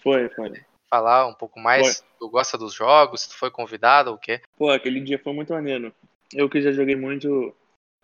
Foi, 0.00 0.28
foi. 0.30 0.52
Falar 0.88 1.26
um 1.26 1.34
pouco 1.34 1.60
mais, 1.60 2.02
tu 2.18 2.30
gosta 2.30 2.56
dos 2.56 2.72
jogos, 2.72 3.22
se 3.22 3.28
tu 3.28 3.36
foi 3.36 3.50
convidado 3.50 4.10
ou 4.10 4.16
o 4.16 4.18
quê? 4.18 4.40
Pô, 4.56 4.70
aquele 4.70 5.00
dia 5.00 5.18
foi 5.18 5.32
muito 5.34 5.52
maneiro. 5.52 5.92
Eu 6.32 6.48
que 6.48 6.62
já 6.62 6.70
joguei 6.70 6.96
muito 6.96 7.54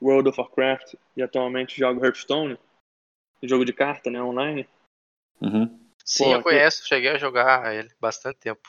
World 0.05 0.29
of 0.29 0.39
Warcraft 0.41 0.95
e 1.17 1.23
atualmente 1.23 1.79
jogo 1.79 2.05
Hearthstone, 2.05 2.59
jogo 3.43 3.65
de 3.65 3.73
carta, 3.73 4.11
né, 4.11 4.23
online. 4.23 4.69
Uhum. 5.41 5.79
Sim, 6.05 6.25
Pô, 6.25 6.33
eu 6.33 6.39
que- 6.39 6.43
conheço, 6.45 6.87
cheguei 6.87 7.11
a 7.11 7.19
jogar 7.19 7.75
ele 7.75 7.91
bastante 8.01 8.39
tempo. 8.39 8.69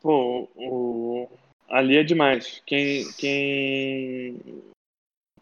Pô, 0.00 0.48
o... 0.54 1.28
ali 1.68 1.96
é 1.98 2.02
demais. 2.02 2.62
Quem, 2.66 3.10
quem, 3.12 4.62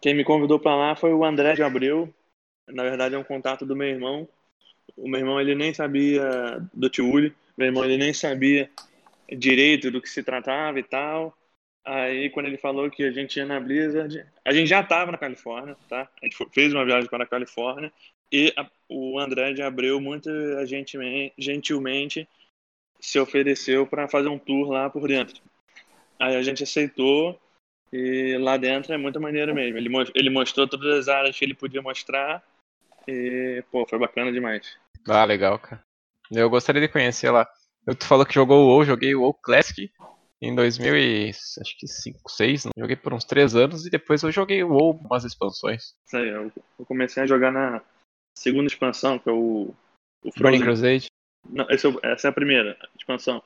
quem 0.01 0.15
me 0.15 0.25
convidou 0.25 0.59
pra 0.59 0.75
lá 0.75 0.97
foi 0.97 1.13
o 1.13 1.25
André 1.25 1.55
de 1.55 1.63
Abreu. 1.63 2.13
Na 2.69 2.83
verdade 2.83 3.15
é 3.15 3.19
um 3.19 3.25
contato 3.25 3.65
do 3.67 3.75
meu 3.77 3.89
irmão. 3.89 4.29
O 4.97 5.09
meu 5.09 5.21
irmão 5.21 5.41
ele 5.41 5.55
nem 5.55 5.73
sabia 5.75 6.25
do 6.73 6.89
Tiuli. 6.91 7.35
Meu 7.57 7.67
irmão 7.69 7.85
ele 7.85 7.97
nem 7.97 8.13
sabia 8.13 8.71
direito 9.29 9.91
do 9.91 10.01
que 10.01 10.09
se 10.09 10.23
tratava 10.23 10.79
e 10.79 10.83
tal. 10.83 11.37
Aí 11.85 12.31
quando 12.31 12.47
ele 12.47 12.59
falou 12.59 12.89
que 12.91 13.03
a 13.03 13.11
gente 13.11 13.37
ia 13.37 13.45
na 13.45 13.59
Blizzard, 13.59 14.25
a 14.45 14.53
gente 14.53 14.69
já 14.69 14.81
estava 14.81 15.11
na 15.11 15.19
Califórnia, 15.19 15.77
tá? 15.89 16.09
A 16.23 16.27
gente 16.27 16.37
fez 16.53 16.73
uma 16.73 16.85
viagem 16.85 17.09
para 17.11 17.25
a 17.25 17.27
Califórnia 17.27 17.93
e 18.31 18.53
a- 18.57 18.71
o 18.89 19.19
André 19.19 19.53
de 19.53 19.63
Abreu 19.63 20.01
muito 20.01 20.31
gentilmente, 21.37 22.29
se 23.01 23.19
ofereceu 23.19 23.87
para 23.87 24.09
fazer 24.09 24.29
um 24.29 24.39
tour 24.39 24.71
lá 24.71 24.89
por 24.89 25.09
dentro. 25.09 25.43
Aí 26.21 26.37
a 26.37 26.43
gente 26.43 26.63
aceitou 26.63 27.41
e 27.93 28.37
lá 28.39 28.57
dentro 28.57 28.93
é 28.93 28.97
muito 28.97 29.21
maneiro 29.21 29.53
mesmo. 29.55 29.77
Ele, 29.77 29.91
ele 30.15 30.31
mostrou 30.31 30.69
todas 30.69 31.01
as 31.01 31.09
áreas 31.09 31.37
que 31.37 31.45
ele 31.45 31.55
podia 31.55 31.83
mostrar 31.83 32.43
e, 33.09 33.63
pô, 33.73 33.85
foi 33.89 33.99
bacana 33.99 34.31
demais. 34.31 34.77
Ah, 35.09 35.25
legal, 35.25 35.59
cara. 35.59 35.83
Eu 36.31 36.49
gostaria 36.49 36.81
de 36.81 36.89
conhecer 36.89 37.31
lá. 37.31 37.49
Eu- 37.87 37.95
Tu 37.97 38.07
falou 38.07 38.25
que 38.25 38.35
jogou 38.35 38.59
o 38.65 38.67
WoW, 38.69 38.85
joguei 38.85 39.15
o 39.17 39.23
WoW 39.23 39.35
Classic 39.35 39.91
em 40.43 40.53
2000 40.57 40.97
e 40.97 41.31
acho 41.31 41.79
que 41.79 41.87
5, 41.87 42.29
6, 42.29 42.67
joguei 42.77 42.97
por 42.97 43.15
uns 43.15 43.25
3 43.25 43.55
anos 43.55 43.87
e 43.87 43.91
depois 43.91 44.23
eu 44.25 44.33
joguei 44.33 44.65
o 44.65 44.73
WoW 44.73 45.01
umas 45.05 45.25
expansões. 45.25 45.95
Isso 46.05 46.17
aí, 46.17 46.29
eu, 46.29 46.51
eu 46.79 46.85
comecei 46.85 47.23
a 47.23 47.27
jogar 47.27 47.53
na 47.53 47.81
segunda 48.37 48.67
expansão, 48.67 49.21
que 49.21 49.29
é 49.29 49.33
o, 49.33 49.73
o 50.25 50.31
Burning 50.37 50.59
Frozen. 50.59 50.63
Crusade. 50.63 51.07
Não, 51.49 51.65
é 51.71 51.75
essa 52.13 52.29
é 52.29 52.31
a 52.31 52.33
primeira 52.33 52.77
expansão. 52.99 53.41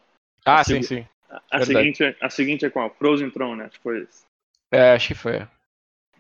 Ah, 0.44 0.60
A 0.60 0.64
sim, 0.64 0.80
sim. 0.80 1.06
A, 1.28 1.42
a 1.50 1.64
seguinte, 1.66 2.02
é- 2.02 2.16
a 2.20 2.30
seguinte 2.30 2.64
é 2.64 2.70
qual? 2.70 2.88
Frozen 2.94 3.30
Throne, 3.30 3.58
né? 3.62 3.68
Tipo 3.68 3.92
isso. 3.94 4.24
É, 4.72 4.92
acho 4.92 5.08
que 5.08 5.14
foi. 5.14 5.36
é. 5.36 5.48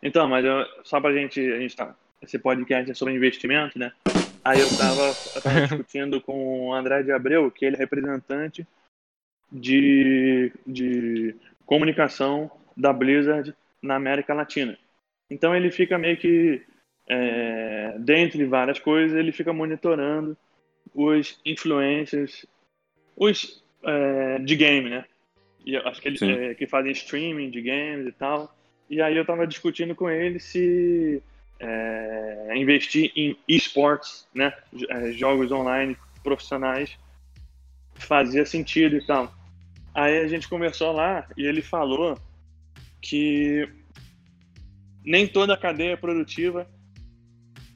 Então, 0.02 0.28
mas 0.28 0.44
eu, 0.44 0.64
só 0.84 1.00
pra 1.00 1.12
gente, 1.12 1.40
a 1.40 1.58
gente 1.58 1.74
tá, 1.74 1.96
esse 2.20 2.38
podcast 2.38 2.90
é 2.90 2.94
sobre 2.94 3.14
investimento, 3.14 3.78
né? 3.78 3.92
Aí 4.44 4.60
eu 4.60 4.68
tava, 4.76 5.14
eu 5.34 5.42
tava 5.42 5.60
discutindo 5.66 6.20
com 6.20 6.68
o 6.68 6.74
André 6.74 7.02
de 7.02 7.12
Abreu, 7.12 7.50
que 7.50 7.64
ele 7.64 7.76
é 7.76 7.78
representante 7.78 8.66
de, 9.50 10.52
de 10.66 11.34
comunicação 11.64 12.50
da 12.76 12.92
Blizzard 12.92 13.54
na 13.82 13.96
América 13.96 14.34
Latina. 14.34 14.78
Então 15.30 15.54
ele 15.54 15.70
fica 15.70 15.98
meio 15.98 16.16
que, 16.16 16.62
é, 17.08 17.96
dentre 17.98 18.44
várias 18.44 18.78
coisas, 18.78 19.16
ele 19.16 19.32
fica 19.32 19.52
monitorando 19.52 20.36
os 20.94 21.40
influencers, 21.44 22.46
os 23.16 23.64
é, 23.82 24.38
de 24.38 24.56
game, 24.56 24.90
né? 24.90 25.04
E 25.64 25.76
acho 25.76 26.00
que 26.00 26.08
ele 26.08 26.18
Sim. 26.18 26.32
é, 26.32 26.54
que 26.54 26.66
fazem 26.66 26.92
streaming 26.92 27.50
de 27.50 27.60
games 27.60 28.06
e 28.06 28.12
tal. 28.12 28.54
E 28.88 29.02
aí 29.02 29.16
eu 29.16 29.24
tava 29.24 29.46
discutindo 29.46 29.94
com 29.94 30.08
ele 30.08 30.38
se 30.38 31.20
é, 31.58 32.52
investir 32.56 33.10
em 33.16 33.36
esports, 33.48 34.28
né? 34.32 34.52
É, 34.88 35.12
Jogos 35.12 35.50
online 35.50 35.96
profissionais 36.22 36.96
fazia 37.94 38.44
sentido 38.44 38.96
e 38.96 39.04
tal. 39.04 39.32
Aí 39.96 40.18
a 40.18 40.28
gente 40.28 40.46
conversou 40.46 40.92
lá 40.92 41.26
e 41.38 41.46
ele 41.46 41.62
falou 41.62 42.18
que 43.00 43.66
nem 45.02 45.26
toda 45.26 45.54
a 45.54 45.56
cadeia 45.56 45.96
produtiva 45.96 46.68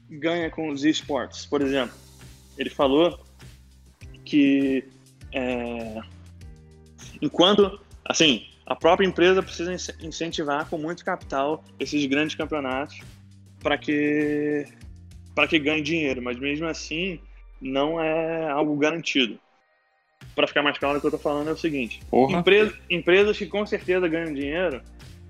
ganha 0.07 0.47
com 0.51 0.69
os 0.69 0.83
esportes. 0.83 1.47
Por 1.47 1.63
exemplo, 1.63 1.97
ele 2.59 2.69
falou 2.69 3.19
que 4.23 4.87
é, 5.33 5.99
enquanto, 7.19 7.83
assim, 8.05 8.45
a 8.67 8.75
própria 8.75 9.07
empresa 9.07 9.41
precisa 9.41 9.73
ince- 9.73 9.95
incentivar 9.99 10.69
com 10.69 10.77
muito 10.77 11.03
capital 11.03 11.63
esses 11.79 12.05
grandes 12.05 12.35
campeonatos 12.35 12.99
para 13.63 13.79
que 13.79 14.67
para 15.33 15.47
que 15.47 15.57
ganhe 15.57 15.81
dinheiro, 15.81 16.21
mas 16.21 16.37
mesmo 16.37 16.67
assim 16.67 17.19
não 17.59 17.99
é 17.99 18.47
algo 18.47 18.77
garantido. 18.77 19.39
Para 20.35 20.47
ficar 20.47 20.63
mais 20.63 20.77
claro 20.77 20.97
o 20.97 21.01
que 21.01 21.07
eu 21.07 21.11
tô 21.11 21.17
falando 21.17 21.49
é 21.49 21.51
o 21.53 21.57
seguinte. 21.57 21.99
Empresa- 22.39 22.73
empresas 22.89 23.37
que 23.37 23.45
com 23.45 23.65
certeza 23.65 24.07
ganham 24.07 24.33
dinheiro 24.33 24.81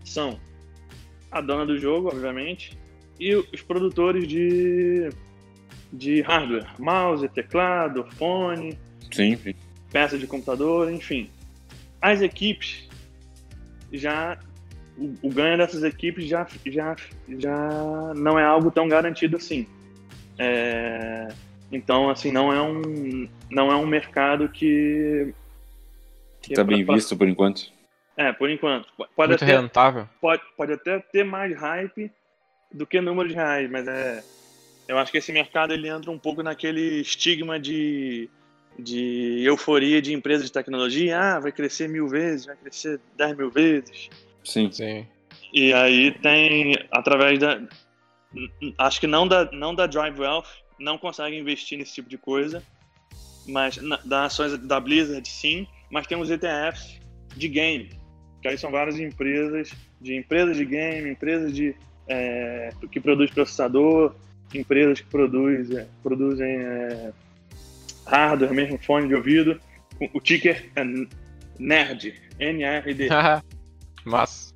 são 0.03 0.39
a 1.31 1.41
dona 1.41 1.65
do 1.65 1.77
jogo, 1.77 2.09
obviamente, 2.09 2.77
e 3.19 3.33
os 3.35 3.61
produtores 3.61 4.27
de, 4.27 5.09
de 5.91 6.21
hardware, 6.21 6.67
mouse, 6.79 7.27
teclado, 7.29 8.05
fone, 8.17 8.77
Sim, 9.11 9.35
sim. 9.37 9.53
peça 9.91 10.17
de 10.17 10.27
computador, 10.27 10.91
enfim. 10.91 11.29
As 12.01 12.21
equipes 12.21 12.87
já 13.93 14.37
o, 14.97 15.13
o 15.21 15.29
ganho 15.29 15.57
dessas 15.57 15.83
equipes 15.83 16.27
já, 16.27 16.45
já, 16.65 16.95
já 17.39 18.13
não 18.15 18.37
é 18.37 18.43
algo 18.43 18.69
tão 18.71 18.87
garantido 18.87 19.37
assim. 19.37 19.65
É, 20.37 21.27
então, 21.71 22.09
assim, 22.09 22.31
não 22.31 22.51
é 22.51 22.61
um 22.61 23.27
não 23.49 23.71
é 23.71 23.75
um 23.75 23.85
mercado 23.87 24.49
que, 24.49 25.33
que 26.41 26.53
Tá 26.53 26.63
bem 26.63 26.85
pra- 26.85 26.95
visto 26.95 27.15
por 27.17 27.27
enquanto. 27.27 27.71
É, 28.17 28.31
por 28.33 28.49
enquanto. 28.49 28.87
Pode 29.15 29.29
Muito 29.31 29.43
até, 29.43 29.57
rentável. 29.57 30.07
pode, 30.19 30.41
pode 30.57 30.73
até 30.73 30.99
ter 30.99 31.23
mais 31.23 31.55
hype 31.57 32.11
do 32.71 32.85
que 32.85 32.99
número 33.01 33.29
de 33.29 33.35
reais, 33.35 33.69
mas 33.69 33.87
é. 33.87 34.23
Eu 34.87 34.97
acho 34.97 35.11
que 35.11 35.17
esse 35.17 35.31
mercado 35.31 35.73
ele 35.73 35.87
entra 35.87 36.11
um 36.11 36.19
pouco 36.19 36.43
naquele 36.43 36.99
estigma 36.99 37.57
de, 37.57 38.29
de 38.77 39.41
euforia 39.45 40.01
de 40.01 40.13
empresas 40.13 40.45
de 40.47 40.51
tecnologia. 40.51 41.17
Ah, 41.17 41.39
vai 41.39 41.51
crescer 41.51 41.87
mil 41.87 42.07
vezes, 42.07 42.45
vai 42.45 42.57
crescer 42.57 42.99
dez 43.15 43.35
mil 43.37 43.49
vezes. 43.49 44.09
Sim. 44.43 44.69
Sim. 44.71 45.07
E 45.53 45.71
aí 45.73 46.11
tem, 46.19 46.75
através 46.91 47.39
da. 47.39 47.61
Acho 48.77 48.99
que 48.99 49.07
não 49.07 49.27
da, 49.27 49.49
não 49.51 49.73
da 49.75 49.87
Drive 49.87 50.19
Wealth, 50.19 50.47
não 50.81 50.97
consegue 50.97 51.37
investir 51.37 51.77
nesse 51.77 51.93
tipo 51.93 52.09
de 52.09 52.17
coisa, 52.17 52.63
mas 53.47 53.77
na, 53.77 53.97
das 53.97 54.33
ações 54.33 54.57
da 54.57 54.79
Blizzard 54.79 55.27
sim, 55.27 55.67
mas 55.89 56.07
tem 56.07 56.19
os 56.19 56.29
ETFs 56.29 56.99
de 57.35 57.47
game, 57.47 57.89
que 58.41 58.47
aí 58.47 58.57
são 58.57 58.71
várias 58.71 58.99
empresas, 58.99 59.71
de 60.01 60.15
empresas 60.15 60.57
de 60.57 60.65
game, 60.65 61.09
empresas 61.09 61.53
de, 61.53 61.75
é, 62.07 62.71
que 62.91 62.99
produz 62.99 63.31
processador, 63.31 64.15
empresas 64.53 64.99
que 64.99 65.07
produz, 65.07 65.71
é, 65.71 65.87
produzem 66.03 66.57
é, 66.57 67.13
hardware 68.05 68.53
mesmo, 68.53 68.77
fone 68.79 69.07
de 69.07 69.15
ouvido. 69.15 69.59
O 69.99 70.17
o 70.17 70.19
ticker 70.19 70.69
é 70.75 70.83
NERD, 71.59 72.15
N-R-D. 72.39 73.09
Mas. 74.03 74.51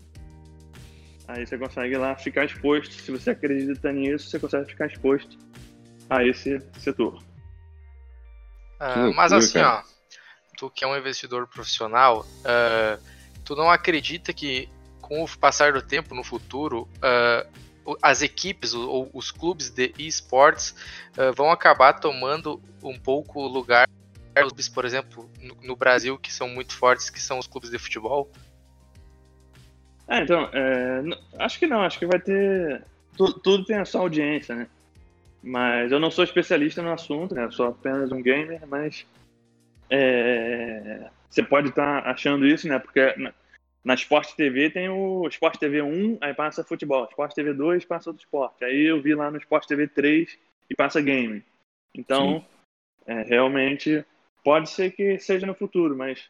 Aí 1.27 1.45
você 1.45 1.57
consegue 1.57 1.95
lá 1.97 2.15
ficar 2.15 2.45
exposto. 2.45 2.93
Se 2.93 3.11
você 3.11 3.31
acredita 3.31 3.91
nisso, 3.91 4.29
você 4.29 4.39
consegue 4.39 4.71
ficar 4.71 4.87
exposto 4.87 5.37
a 6.09 6.23
esse 6.23 6.61
setor. 6.79 7.21
Ah, 8.79 8.93
Que 8.93 8.99
loucura, 8.99 9.15
mas 9.15 9.33
assim, 9.33 9.59
ó, 9.59 9.81
tu 10.57 10.69
que 10.69 10.83
é 10.83 10.87
um 10.87 10.97
investidor 10.97 11.47
profissional, 11.47 12.25
ah, 12.43 12.99
tu 13.43 13.55
não 13.55 13.69
acredita 13.69 14.33
que 14.33 14.69
com 15.01 15.23
o 15.23 15.37
passar 15.37 15.73
do 15.73 15.81
tempo 15.81 16.15
no 16.15 16.23
futuro, 16.23 16.87
ah, 17.01 17.45
as 18.01 18.21
equipes 18.21 18.73
ou 18.73 19.09
os 19.13 19.31
clubes 19.31 19.69
de 19.69 19.93
esportes 19.99 20.75
uh, 21.17 21.31
vão 21.35 21.51
acabar 21.51 21.93
tomando 21.93 22.59
um 22.81 22.97
pouco 22.97 23.41
o 23.41 23.47
lugar 23.47 23.87
clubes, 24.33 24.67
por 24.67 24.83
exemplo, 24.83 25.29
no, 25.39 25.55
no, 25.61 25.75
Brasil 25.75 26.17
que 26.17 26.33
são 26.33 26.49
muito 26.49 26.75
fortes, 26.75 27.09
que 27.09 27.21
são 27.21 27.39
os 27.39 27.47
clubes 27.47 27.69
de 27.69 27.77
futebol? 27.77 28.29
Ah, 30.07 30.21
então, 30.21 30.49
é, 30.51 31.01
acho 31.39 31.57
que 31.57 31.65
não, 31.65 31.81
acho 31.81 31.97
que 31.97 32.05
vai 32.05 32.19
ter. 32.19 32.83
Tudo, 33.15 33.39
tudo 33.39 33.65
tem 33.65 33.77
a 33.77 33.85
sua 33.85 34.01
audiência, 34.01 34.53
né? 34.53 34.67
Mas 35.45 35.91
eu 35.91 35.99
não 35.99 36.09
sou 36.09 36.23
especialista 36.23 36.81
no 36.81 36.91
assunto, 36.91 37.35
né? 37.35 37.43
Eu 37.43 37.51
sou 37.51 37.67
apenas 37.67 38.11
um 38.11 38.19
gamer, 38.19 38.65
mas 38.67 39.05
é, 39.91 41.07
você 41.29 41.43
pode 41.43 41.69
estar 41.69 42.01
tá 42.01 42.09
achando 42.09 42.47
isso, 42.47 42.67
né? 42.67 42.79
Porque 42.79 43.13
na, 43.15 43.31
na 43.83 43.93
Sport 43.93 44.33
TV 44.33 44.71
tem 44.71 44.89
o 44.89 45.27
Sport 45.27 45.57
TV 45.57 45.83
1, 45.83 46.17
aí 46.19 46.33
passa 46.33 46.63
futebol. 46.63 47.05
Sport 47.11 47.35
TV 47.35 47.53
2 47.53 47.85
passa 47.85 48.09
outro 48.09 48.25
esporte. 48.25 48.65
Aí 48.65 48.85
eu 48.85 48.99
vi 48.99 49.13
lá 49.13 49.29
no 49.29 49.37
Sport 49.37 49.67
TV 49.67 49.87
3 49.87 50.35
e 50.67 50.75
passa 50.75 50.99
game. 50.99 51.43
Então, 51.93 52.43
é, 53.05 53.21
realmente 53.21 54.03
pode 54.43 54.71
ser 54.71 54.93
que 54.93 55.19
seja 55.19 55.45
no 55.45 55.53
futuro, 55.53 55.95
mas 55.95 56.27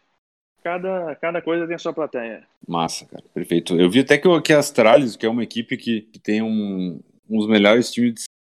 cada, 0.61 1.15
cada 1.15 1.41
coisa 1.41 1.65
tem 1.65 1.75
a 1.75 1.79
sua 1.79 1.93
plateia. 1.93 2.45
Massa, 2.67 3.05
cara, 3.05 3.23
perfeito. 3.33 3.79
Eu 3.79 3.89
vi 3.89 4.01
até 4.01 4.17
que, 4.17 4.41
que 4.41 4.51
a 4.51 4.59
Astralis, 4.59 5.15
que 5.15 5.25
é 5.25 5.29
uma 5.29 5.43
equipe 5.43 5.77
que, 5.77 6.01
que 6.01 6.19
tem 6.19 6.41
um, 6.41 6.99
um 7.29 7.37
dos 7.37 7.47
melhores 7.47 7.89
times 7.93 8.15
de 8.15 8.34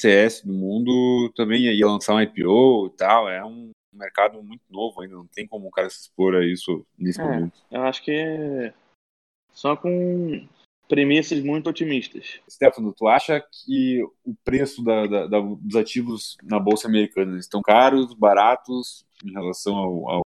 CS 0.00 0.42
do 0.44 0.52
mundo, 0.52 1.32
também 1.34 1.62
ia 1.62 1.86
lançar 1.86 2.14
um 2.14 2.20
IPO 2.20 2.88
e 2.88 2.96
tal. 2.96 3.28
É 3.28 3.44
um 3.44 3.70
mercado 3.92 4.42
muito 4.42 4.62
novo 4.70 5.00
ainda, 5.00 5.14
não 5.14 5.26
tem 5.26 5.46
como 5.46 5.68
o 5.68 5.70
cara 5.70 5.90
se 5.90 6.02
expor 6.02 6.34
a 6.34 6.44
isso 6.44 6.86
nesse 6.98 7.20
é, 7.20 7.24
momento. 7.24 7.58
Eu 7.70 7.82
acho 7.82 8.02
que 8.02 8.72
só 9.52 9.76
com 9.76 10.48
premissas 10.88 11.40
muito 11.40 11.70
otimistas. 11.70 12.40
Stefano, 12.50 12.92
tu 12.92 13.06
acha 13.06 13.40
que 13.40 14.02
o 14.24 14.34
preço 14.44 14.82
da, 14.82 15.06
da, 15.06 15.26
da, 15.26 15.40
dos 15.40 15.76
ativos 15.76 16.36
na 16.42 16.58
Bolsa 16.58 16.88
Americana 16.88 17.38
estão 17.38 17.62
caros, 17.62 18.12
baratos 18.14 19.06
em 19.24 19.32
relação 19.32 19.76
ao, 19.76 20.10
ao, 20.10 20.22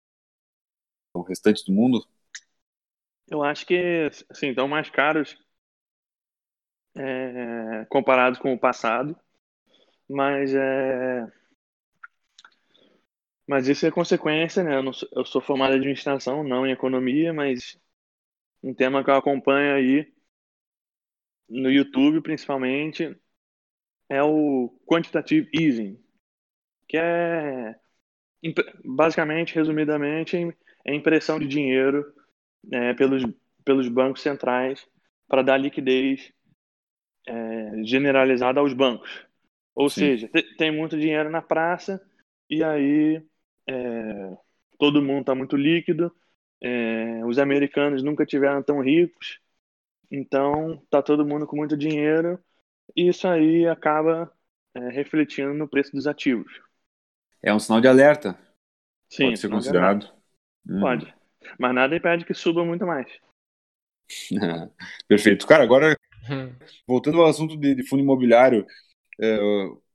ao 1.15 1.23
restante 1.23 1.65
do 1.65 1.71
mundo? 1.71 2.05
Eu 3.29 3.43
acho 3.43 3.65
que 3.65 4.09
assim, 4.29 4.49
estão 4.49 4.67
mais 4.67 4.89
caros 4.89 5.37
é, 6.97 7.85
comparados 7.89 8.39
com 8.39 8.53
o 8.53 8.59
passado, 8.59 9.15
mas 10.09 10.53
é, 10.53 11.31
mas 13.47 13.67
isso 13.67 13.85
é 13.85 13.91
consequência, 13.91 14.63
né? 14.63 14.77
Eu, 14.77 14.93
sou, 14.93 15.09
eu 15.11 15.25
sou 15.25 15.41
formado 15.41 15.73
em 15.73 15.77
administração, 15.77 16.43
não 16.43 16.65
em 16.65 16.71
economia, 16.71 17.33
mas 17.33 17.79
um 18.63 18.73
tema 18.73 19.03
que 19.03 19.09
eu 19.09 19.15
acompanho 19.15 19.75
aí 19.75 20.13
no 21.49 21.71
YouTube 21.71 22.21
principalmente, 22.21 23.15
é 24.07 24.21
o 24.23 24.69
quantitative 24.85 25.49
easing, 25.53 25.99
que 26.87 26.97
é 26.97 27.75
basicamente, 28.85 29.55
resumidamente, 29.55 30.37
é 30.85 30.95
impressão 30.95 31.39
de 31.39 31.47
dinheiro 31.47 32.05
é, 32.71 32.93
pelos, 32.93 33.23
pelos 33.65 33.89
bancos 33.89 34.21
centrais 34.21 34.87
para 35.27 35.41
dar 35.41 35.57
liquidez 35.57 36.31
é, 37.27 37.83
generalizada 37.83 38.59
aos 38.59 38.73
bancos. 38.73 39.28
Ou 39.79 39.89
Sim. 39.89 40.01
seja, 40.01 40.29
tem 40.57 40.75
muito 40.75 40.99
dinheiro 40.99 41.29
na 41.29 41.41
praça 41.41 42.05
e 42.49 42.61
aí 42.61 43.23
é, 43.65 44.37
todo 44.77 45.01
mundo 45.01 45.21
está 45.21 45.33
muito 45.33 45.55
líquido, 45.55 46.13
é, 46.61 47.23
os 47.23 47.39
americanos 47.39 48.03
nunca 48.03 48.25
tiveram 48.25 48.61
tão 48.61 48.81
ricos, 48.81 49.39
então, 50.11 50.85
tá 50.89 51.01
todo 51.01 51.25
mundo 51.25 51.47
com 51.47 51.55
muito 51.55 51.77
dinheiro 51.77 52.37
e 52.93 53.07
isso 53.07 53.25
aí 53.25 53.65
acaba 53.67 54.29
é, 54.75 54.89
refletindo 54.89 55.53
no 55.53 55.65
preço 55.65 55.93
dos 55.93 56.07
ativos. 56.07 56.51
É 57.41 57.53
um 57.53 57.59
sinal 57.59 57.79
de 57.79 57.87
alerta. 57.87 58.37
Sim, 59.09 59.27
pode 59.27 59.39
ser 59.39 59.49
considerado. 59.49 60.11
Hum. 60.67 60.81
Pode. 60.81 61.15
Mas 61.57 61.73
nada 61.73 61.95
impede 61.95 62.25
que 62.25 62.33
suba 62.33 62.65
muito 62.65 62.85
mais. 62.85 63.07
Perfeito. 65.07 65.47
Cara, 65.47 65.63
agora, 65.63 65.95
hum. 66.29 66.53
voltando 66.85 67.21
ao 67.21 67.29
assunto 67.29 67.55
de, 67.55 67.75
de 67.75 67.87
fundo 67.87 68.03
imobiliário, 68.03 68.67
é, 69.19 69.39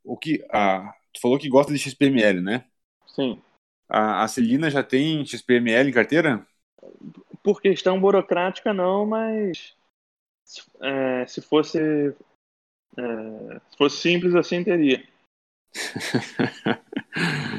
o 0.05 0.17
que, 0.17 0.45
a, 0.51 0.95
tu 1.13 1.21
falou 1.21 1.39
que 1.39 1.49
gosta 1.49 1.73
de 1.73 1.79
XPML, 1.79 2.41
né? 2.41 2.65
Sim. 3.07 3.41
A, 3.89 4.23
a 4.25 4.29
Celina 4.29 4.71
já 4.71 4.83
tem 4.83 5.25
XPML 5.25 5.89
em 5.89 5.93
carteira? 5.93 6.47
Por 7.43 7.61
questão 7.61 8.01
burocrática, 8.01 8.73
não, 8.73 9.07
mas 9.07 9.75
é, 10.83 11.27
se 11.27 11.41
fosse 11.41 11.79
é, 12.97 13.61
se 13.71 13.77
fosse 13.77 13.97
simples 13.97 14.35
assim 14.35 14.63
teria 14.63 15.03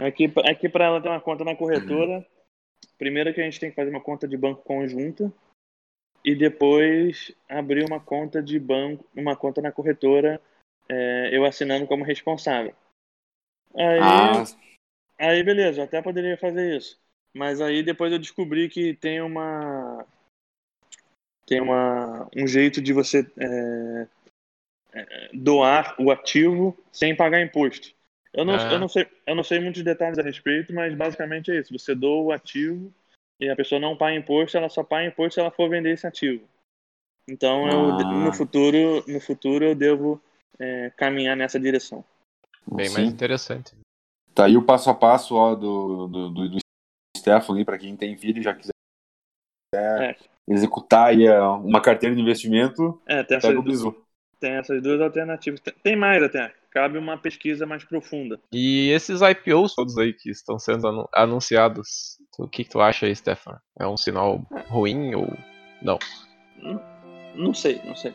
aqui 0.05 0.31
é 0.45 0.51
aqui 0.51 0.69
para 0.69 0.85
ela 0.85 1.01
ter 1.01 1.09
uma 1.09 1.19
conta 1.19 1.43
na 1.43 1.55
corretora 1.55 2.25
primeiro 2.97 3.33
que 3.33 3.41
a 3.41 3.43
gente 3.43 3.59
tem 3.59 3.69
que 3.69 3.75
fazer 3.75 3.89
uma 3.89 4.01
conta 4.01 4.27
de 4.27 4.37
banco 4.37 4.63
conjunta 4.63 5.33
e 6.23 6.35
depois 6.35 7.35
abrir 7.49 7.83
uma 7.85 7.99
conta 7.99 8.41
de 8.41 8.59
banco 8.59 9.05
uma 9.15 9.35
conta 9.35 9.61
na 9.61 9.71
corretora 9.71 10.39
é, 10.89 11.29
eu 11.35 11.45
assinando 11.45 11.87
como 11.87 12.03
responsável 12.03 12.73
aí 13.75 13.99
ah. 14.01 14.43
aí 15.17 15.43
beleza 15.43 15.81
eu 15.81 15.85
até 15.85 16.01
poderia 16.01 16.37
fazer 16.37 16.77
isso 16.77 16.99
mas 17.33 17.59
aí 17.59 17.83
depois 17.83 18.11
eu 18.11 18.19
descobri 18.19 18.69
que 18.69 18.93
tem 18.93 19.21
uma 19.21 20.05
tem 21.45 21.61
uma, 21.61 22.27
um 22.35 22.47
jeito 22.47 22.81
de 22.81 22.91
você 22.91 23.25
é, 23.37 24.07
é, 24.93 25.29
doar 25.33 25.95
o 25.99 26.11
ativo 26.11 26.75
sem 26.91 27.15
pagar 27.15 27.41
imposto. 27.41 27.93
Eu 28.33 28.43
não, 28.43 28.55
eu, 28.55 28.79
não 28.79 28.87
sei, 28.89 29.07
eu 29.25 29.35
não 29.35 29.43
sei 29.43 29.59
muitos 29.59 29.81
detalhes 29.83 30.17
a 30.17 30.23
respeito, 30.23 30.73
mas 30.73 30.93
basicamente 30.93 31.51
é 31.51 31.59
isso. 31.59 31.77
Você 31.77 31.95
doa 31.95 32.23
o 32.23 32.31
ativo 32.31 32.91
e 33.39 33.49
a 33.49 33.55
pessoa 33.55 33.79
não 33.79 33.95
paga 33.95 34.15
imposto, 34.15 34.57
ela 34.57 34.69
só 34.69 34.83
paga 34.83 35.07
imposto 35.07 35.35
se 35.35 35.39
ela 35.39 35.51
for 35.51 35.69
vender 35.69 35.91
esse 35.91 36.05
ativo. 36.05 36.45
Então, 37.29 37.67
eu, 37.67 37.91
ah. 37.91 38.03
no, 38.03 38.33
futuro, 38.33 39.03
no 39.07 39.21
futuro 39.21 39.65
eu 39.65 39.75
devo 39.75 40.21
é, 40.59 40.91
caminhar 40.91 41.35
nessa 41.35 41.59
direção. 41.59 42.03
Bem 42.67 42.87
Sim. 42.87 42.93
mais 42.93 43.07
interessante. 43.09 43.73
Tá 44.33 44.45
aí 44.45 44.57
o 44.57 44.63
passo 44.63 44.89
a 44.89 44.93
passo 44.93 45.35
ó, 45.35 45.55
do, 45.55 46.07
do, 46.07 46.29
do, 46.29 46.49
do 46.49 46.57
Stefano, 47.17 47.63
para 47.63 47.77
quem 47.77 47.95
tem 47.95 48.17
filho 48.17 48.41
já 48.41 48.53
quiser 48.53 48.71
é 49.73 50.15
executar 50.47 51.07
aí 51.07 51.25
é, 51.25 51.39
uma 51.41 51.81
carteira 51.81 52.15
de 52.15 52.21
investimento, 52.21 53.01
é, 53.05 53.23
tem 53.23 53.39
pega 53.39 53.59
o 53.59 53.63
bizu. 53.63 53.95
Tem 54.39 54.51
essas 54.51 54.81
duas 54.81 55.01
alternativas. 55.01 55.59
Tem 55.81 55.95
mais 55.95 56.21
até. 56.21 56.53
Cabe 56.69 56.97
uma 56.97 57.17
pesquisa 57.17 57.65
mais 57.65 57.83
profunda. 57.83 58.39
E 58.51 58.89
esses 58.89 59.21
IPOs 59.21 59.73
todos 59.73 59.97
aí 59.97 60.13
que 60.13 60.29
estão 60.29 60.59
sendo 60.59 61.09
anunciados, 61.13 62.17
o 62.37 62.47
que, 62.47 62.63
que 62.63 62.69
tu 62.69 62.81
acha 62.81 63.05
aí, 63.05 63.15
Stefan? 63.15 63.59
É 63.79 63.87
um 63.87 63.97
sinal 63.97 64.45
ruim 64.67 65.15
ou 65.15 65.33
não? 65.81 65.97
Não, 66.57 66.81
não 67.33 67.53
sei, 67.53 67.81
não 67.85 67.95
sei. 67.95 68.13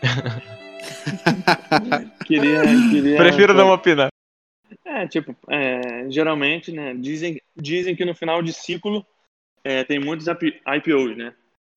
queria, 2.26 2.62
queria, 2.90 3.16
Prefiro 3.16 3.54
não 3.54 3.72
opinar. 3.72 4.10
É, 4.84 5.06
tipo, 5.06 5.36
é, 5.48 6.10
geralmente, 6.10 6.72
né, 6.72 6.94
dizem, 6.94 7.40
dizem 7.56 7.94
que 7.94 8.04
no 8.04 8.14
final 8.14 8.42
de 8.42 8.52
ciclo 8.52 9.04
é, 9.64 9.84
tem 9.84 9.98
muitos 9.98 10.26
IPOs, 10.26 11.16
né? 11.16 11.34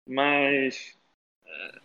Mas 0.07 0.97
é, 1.45 1.81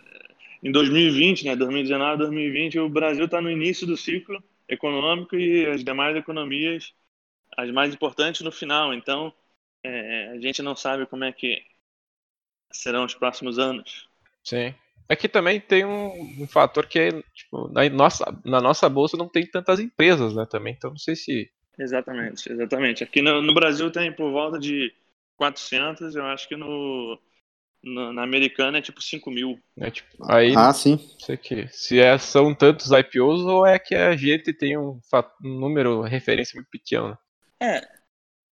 em 0.62 0.72
2020, 0.72 1.44
né, 1.44 1.56
2019, 1.56 2.18
2020, 2.18 2.78
o 2.80 2.88
Brasil 2.88 3.24
está 3.24 3.40
no 3.40 3.50
início 3.50 3.86
do 3.86 3.96
ciclo 3.96 4.42
econômico 4.68 5.36
e 5.36 5.66
as 5.66 5.82
demais 5.82 6.16
economias, 6.16 6.92
as 7.56 7.70
mais 7.70 7.94
importantes, 7.94 8.42
no 8.42 8.52
final. 8.52 8.92
Então, 8.92 9.32
é, 9.82 10.30
a 10.30 10.40
gente 10.40 10.62
não 10.62 10.76
sabe 10.76 11.06
como 11.06 11.24
é 11.24 11.32
que 11.32 11.62
serão 12.70 13.04
os 13.04 13.14
próximos 13.14 13.58
anos. 13.58 14.08
Sim. 14.44 14.74
Aqui 15.08 15.26
é 15.26 15.28
também 15.28 15.58
tem 15.58 15.84
um, 15.84 16.42
um 16.42 16.46
fator 16.46 16.86
que 16.86 16.98
é, 16.98 17.22
tipo, 17.34 17.68
na 17.72 17.88
nossa, 17.88 18.40
na 18.44 18.60
nossa 18.60 18.88
bolsa 18.88 19.16
não 19.16 19.28
tem 19.28 19.46
tantas 19.46 19.80
empresas, 19.80 20.34
né, 20.34 20.46
também. 20.48 20.74
Então, 20.76 20.90
não 20.90 20.98
sei 20.98 21.16
se... 21.16 21.50
Exatamente, 21.78 22.52
exatamente. 22.52 23.04
Aqui 23.04 23.22
no, 23.22 23.40
no 23.40 23.54
Brasil 23.54 23.90
tem 23.90 24.12
por 24.12 24.30
volta 24.30 24.58
de 24.58 24.92
400, 25.36 26.14
eu 26.14 26.26
acho 26.26 26.48
que 26.48 26.56
no, 26.56 27.18
no, 27.82 28.12
na 28.12 28.22
americana 28.22 28.78
é 28.78 28.82
tipo 28.82 29.00
5 29.00 29.30
mil. 29.30 29.58
É, 29.76 29.90
tipo, 29.90 30.08
aí, 30.30 30.54
ah, 30.56 30.72
sim. 30.72 30.98
Sei 31.18 31.36
que, 31.36 31.68
se 31.68 32.00
é, 32.00 32.18
são 32.18 32.54
tantos 32.54 32.90
IPOs 32.90 33.42
ou 33.42 33.64
é 33.64 33.78
que 33.78 33.94
a 33.94 34.16
gente 34.16 34.52
tem 34.52 34.76
um, 34.76 35.00
um 35.42 35.58
número, 35.58 36.02
referência 36.02 36.56
muito 36.56 36.68
pequeno. 36.68 37.16
É, 37.60 37.76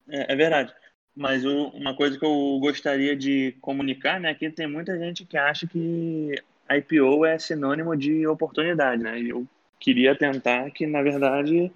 é, 0.10 0.34
é 0.34 0.36
verdade. 0.36 0.74
Mas 1.16 1.44
uma 1.46 1.96
coisa 1.96 2.18
que 2.18 2.26
eu 2.26 2.58
gostaria 2.60 3.16
de 3.16 3.52
comunicar, 3.62 4.20
né, 4.20 4.34
que 4.34 4.50
tem 4.50 4.68
muita 4.68 4.98
gente 4.98 5.26
que 5.26 5.38
acha 5.38 5.68
que 5.68 6.42
IPO 6.70 7.26
é 7.26 7.38
sinônimo 7.38 7.96
de 7.98 8.26
oportunidade, 8.26 9.04
né? 9.04 9.20
Eu 9.20 9.46
queria 9.80 10.18
tentar 10.18 10.72
que, 10.72 10.88
na 10.88 11.02
verdade, 11.02 11.72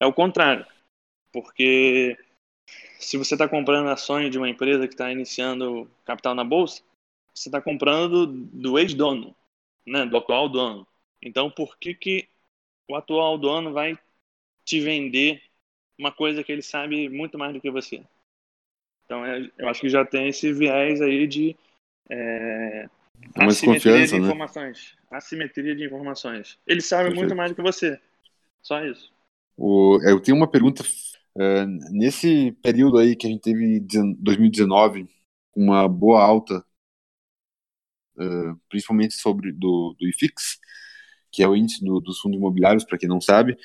é 0.00 0.06
o 0.06 0.12
contrário. 0.12 0.66
Porque 1.32 2.18
se 2.98 3.16
você 3.16 3.34
está 3.34 3.48
comprando 3.48 3.88
ações 3.88 4.30
de 4.30 4.38
uma 4.38 4.48
empresa 4.48 4.88
que 4.88 4.94
está 4.94 5.10
iniciando 5.12 5.88
capital 6.04 6.34
na 6.34 6.42
bolsa, 6.42 6.82
você 7.32 7.48
está 7.48 7.60
comprando 7.60 8.26
do, 8.26 8.72
do 8.72 8.78
ex-dono, 8.78 9.34
né, 9.86 10.04
do 10.04 10.16
atual 10.16 10.48
dono. 10.48 10.86
Então, 11.22 11.50
por 11.50 11.78
que, 11.78 11.94
que 11.94 12.28
o 12.88 12.96
atual 12.96 13.38
dono 13.38 13.72
vai 13.72 13.96
te 14.64 14.80
vender 14.80 15.42
uma 15.98 16.10
coisa 16.10 16.42
que 16.42 16.50
ele 16.50 16.62
sabe 16.62 17.08
muito 17.08 17.38
mais 17.38 17.52
do 17.52 17.60
que 17.60 17.70
você? 17.70 18.02
Então, 19.10 19.26
é, 19.26 19.50
eu 19.58 19.68
acho 19.68 19.80
que 19.80 19.88
já 19.88 20.04
tem 20.06 20.28
esse 20.28 20.52
viés 20.52 21.00
aí 21.00 21.26
de 21.26 21.56
é, 22.08 22.88
É 23.34 23.44
assimetria 23.44 24.06
de 24.06 24.12
né? 24.12 24.18
informações. 24.20 24.96
Assimetria 25.10 25.74
de 25.74 25.84
informações. 25.84 26.58
Ele 26.64 26.80
sabe 26.80 27.06
Perfeito. 27.06 27.24
muito 27.24 27.36
mais 27.36 27.50
do 27.50 27.56
que 27.56 27.62
você. 27.62 27.98
Só 28.62 28.84
isso. 28.84 29.12
O- 29.56 29.98
eu 30.04 30.20
tenho 30.20 30.36
uma 30.36 30.48
pergunta. 30.48 30.84
eh, 31.38 31.64
nesse 31.90 32.52
período 32.62 32.98
aí 32.98 33.16
que 33.16 33.26
a 33.26 33.30
gente 33.30 33.40
teve 33.42 33.80
dezen- 33.80 34.16
2019, 34.20 35.08
uma 35.56 35.88
boa 35.88 36.22
alta, 36.22 36.64
eh, 38.18 38.52
principalmente 38.68 39.14
sobre 39.14 39.52
do, 39.52 39.94
do 39.98 40.08
IFIX, 40.08 40.58
que 41.32 41.42
é 41.42 41.48
o 41.48 41.56
índice 41.56 41.84
do- 41.84 42.00
dos 42.00 42.20
fundos 42.20 42.38
imobiliários, 42.38 42.84
para 42.84 42.98
quem 42.98 43.08
não 43.08 43.20
sabe. 43.20 43.56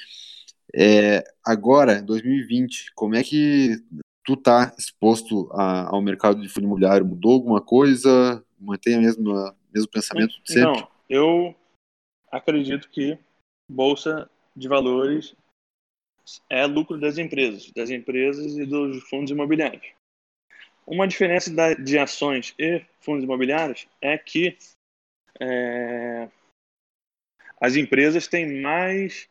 É, 0.75 1.23
agora, 1.45 2.01
2020, 2.01 2.91
como 2.95 3.15
é 3.15 3.23
que 3.23 3.77
tu 4.25 4.35
tá 4.35 4.73
exposto 4.77 5.49
a- 5.53 5.89
ao 5.89 6.01
mercado 6.01 6.41
de 6.41 6.49
fundo 6.49 6.65
imobiliário? 6.65 7.05
Mudou 7.05 7.33
alguma 7.33 7.61
coisa? 7.61 8.43
Mantém 8.59 8.97
o 8.97 9.01
mesmo, 9.01 9.33
pensamento 9.91 10.41
de 10.41 10.51
sempre? 10.51 10.79
Então, 10.79 10.87
eu 11.09 11.55
acredito 12.31 12.89
que 12.89 13.17
bolsa 13.69 14.29
de 14.55 14.67
valores 14.67 15.35
é 16.49 16.65
lucro 16.65 16.99
das 16.99 17.17
empresas, 17.17 17.71
das 17.71 17.89
empresas 17.89 18.57
e 18.57 18.65
dos 18.65 19.03
fundos 19.03 19.31
imobiliários. 19.31 19.85
Uma 20.87 21.07
diferença 21.07 21.53
da- 21.53 21.73
de 21.73 21.97
ações 21.97 22.53
e 22.57 22.83
fundos 22.99 23.23
imobiliários 23.23 23.87
é 24.01 24.17
que 24.17 24.57
é, 25.39 26.29
as 27.59 27.75
empresas 27.75 28.27
têm 28.27 28.61
mais 28.61 29.27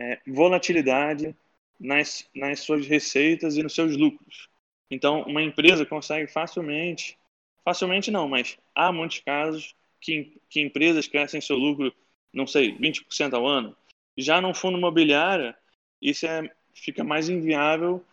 é, 0.00 0.20
volatilidade 0.28 1.34
nas, 1.78 2.28
nas 2.34 2.60
suas 2.60 2.86
receitas 2.86 3.56
e 3.56 3.62
nos 3.62 3.74
seus 3.74 3.96
lucros. 3.96 4.48
Então, 4.90 5.22
uma 5.22 5.42
empresa 5.42 5.84
consegue 5.84 6.26
facilmente, 6.26 7.18
facilmente 7.64 8.10
não, 8.10 8.28
mas 8.28 8.58
há 8.74 8.90
muitos 8.90 9.20
casos 9.20 9.74
que, 10.00 10.40
que 10.48 10.60
empresas 10.60 11.06
crescem 11.06 11.40
seu 11.40 11.56
lucro, 11.56 11.92
não 12.32 12.46
sei, 12.46 12.76
20% 12.76 13.34
ao 13.34 13.46
ano. 13.46 13.76
Já 14.16 14.40
num 14.40 14.54
fundo 14.54 14.78
imobiliário, 14.78 15.54
isso 16.00 16.26
é, 16.26 16.50
fica 16.74 17.04
mais 17.04 17.28
inviável. 17.28 18.04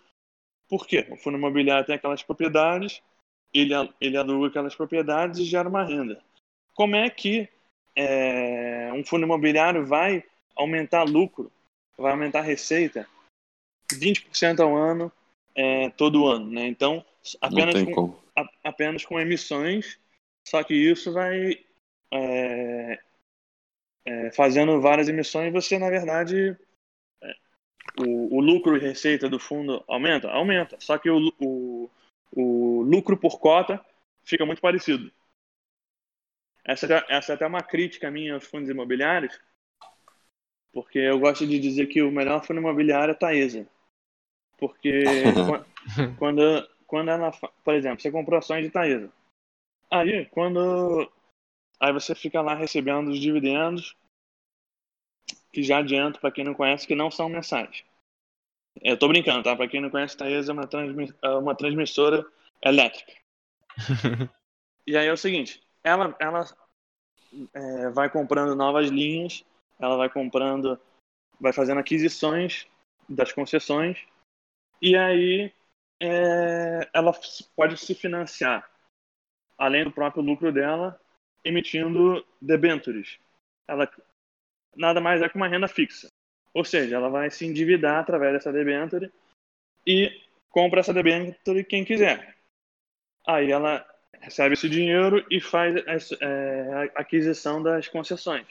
Por 0.67 0.86
quê? 0.86 1.08
O 1.10 1.15
fundo 1.15 1.38
imobiliário 1.38 1.86
tem 1.86 1.95
aquelas 1.95 2.21
propriedades, 2.21 3.01
ele, 3.54 3.73
ele 4.01 4.17
aluga 4.17 4.47
aquelas 4.47 4.75
propriedades 4.75 5.39
e 5.39 5.45
gera 5.45 5.69
uma 5.69 5.84
renda. 5.84 6.21
Como 6.73 6.95
é 6.95 7.10
que 7.10 7.47
é, 7.95 8.91
um 8.93 9.04
fundo 9.04 9.23
imobiliário 9.23 9.86
vai 9.86 10.23
aumentar 10.56 11.04
lucro, 11.04 11.51
vai 11.97 12.12
aumentar 12.12 12.41
receita 12.41 13.08
20% 13.97 14.62
ao 14.62 14.75
ano, 14.75 15.12
é, 15.55 15.89
todo 15.91 16.27
ano, 16.27 16.49
né? 16.51 16.67
Então, 16.67 17.03
apenas 17.41 17.81
com, 17.84 18.13
a- 18.36 18.49
apenas 18.63 19.05
com 19.05 19.19
emissões, 19.19 19.99
só 20.47 20.63
que 20.63 20.73
isso 20.73 21.12
vai 21.13 21.63
é, 22.12 22.99
é, 24.05 24.31
fazendo 24.31 24.79
várias 24.81 25.08
emissões, 25.10 25.51
você 25.51 25.77
na 25.79 25.89
verdade 25.89 26.55
é, 27.21 27.36
o, 27.99 28.38
o 28.38 28.41
lucro 28.41 28.77
e 28.77 28.79
receita 28.79 29.29
do 29.29 29.39
fundo 29.39 29.84
aumenta, 29.88 30.29
aumenta, 30.29 30.77
só 30.79 30.97
que 30.97 31.10
o, 31.10 31.34
o, 31.39 31.89
o 32.31 32.81
lucro 32.84 33.17
por 33.17 33.39
cota 33.39 33.84
fica 34.23 34.45
muito 34.45 34.62
parecido. 34.62 35.12
Essa, 36.63 36.88
é- 36.93 37.05
essa 37.10 37.34
é 37.34 37.36
até 37.36 37.45
uma 37.45 37.62
crítica 37.62 38.10
minha 38.12 38.34
aos 38.34 38.45
fundos 38.45 38.69
imobiliários, 38.69 39.39
porque 40.73 40.99
eu 40.99 41.19
gosto 41.19 41.47
de 41.47 41.60
dizer 41.60 41.88
que 41.88 42.01
o 42.01 42.12
melhor 42.12 42.43
fundo 42.45 42.60
imobiliário 42.60 43.12
é 43.12 43.15
Taesa. 43.15 43.67
Porque 44.57 45.23
quan- 45.45 45.65
quando, 46.17 46.69
quando 46.87 47.09
ela, 47.09 47.31
fa- 47.31 47.51
por 47.63 47.73
exemplo, 47.73 48.01
você 48.01 48.11
comprou 48.11 48.39
ações 48.39 48.63
de 48.63 48.71
Taesa. 48.71 49.11
Aí, 49.91 50.25
quando. 50.27 51.11
Aí 51.79 51.91
você 51.91 52.15
fica 52.15 52.41
lá 52.41 52.55
recebendo 52.55 53.09
os 53.09 53.19
dividendos, 53.19 53.95
que 55.51 55.61
já 55.61 55.79
adianto 55.79 56.19
para 56.19 56.31
quem 56.31 56.43
não 56.45 56.53
conhece, 56.53 56.87
que 56.87 56.95
não 56.95 57.11
são 57.11 57.27
mensais. 57.29 57.83
Eu 58.81 58.97
tô 58.97 59.07
brincando, 59.07 59.43
tá? 59.43 59.55
Para 59.55 59.67
quem 59.67 59.81
não 59.81 59.89
conhece, 59.89 60.17
Taesa 60.17 60.51
é 60.51 60.53
uma, 60.53 60.67
transmi- 60.67 61.13
é 61.21 61.29
uma 61.29 61.55
transmissora 61.55 62.25
elétrica. 62.63 63.13
E 64.87 64.95
aí 64.95 65.07
é 65.07 65.11
o 65.11 65.17
seguinte, 65.17 65.63
ela, 65.83 66.15
ela 66.19 66.45
é, 67.55 67.89
vai 67.89 68.07
comprando 68.07 68.55
novas 68.55 68.89
linhas, 68.89 69.43
ela 69.79 69.97
vai 69.97 70.07
comprando, 70.09 70.79
vai 71.39 71.51
fazendo 71.51 71.79
aquisições 71.79 72.67
das 73.09 73.31
concessões, 73.31 73.97
e 74.81 74.95
aí 74.95 75.53
é, 75.99 76.89
ela 76.93 77.11
pode 77.55 77.77
se 77.77 77.95
financiar, 77.95 78.69
além 79.57 79.83
do 79.83 79.91
próprio 79.91 80.23
lucro 80.23 80.51
dela, 80.51 80.99
emitindo 81.43 82.25
debentures. 82.41 83.19
Ela 83.67 83.89
nada 84.75 84.99
mais 84.99 85.21
é 85.21 85.29
que 85.29 85.35
uma 85.35 85.47
renda 85.47 85.67
fixa. 85.67 86.09
Ou 86.53 86.63
seja, 86.63 86.95
ela 86.95 87.09
vai 87.09 87.29
se 87.29 87.45
endividar 87.45 87.99
através 87.99 88.33
dessa 88.33 88.51
debenture 88.51 89.11
e 89.85 90.11
compra 90.49 90.79
essa 90.79 90.93
debenture 90.93 91.63
quem 91.63 91.83
quiser. 91.83 92.35
Aí 93.27 93.51
ela 93.51 93.85
recebe 94.21 94.53
esse 94.53 94.69
dinheiro 94.69 95.25
e 95.29 95.39
faz 95.41 95.75
é, 96.21 96.91
a 96.95 97.01
aquisição 97.01 97.61
das 97.61 97.88
concessões. 97.88 98.47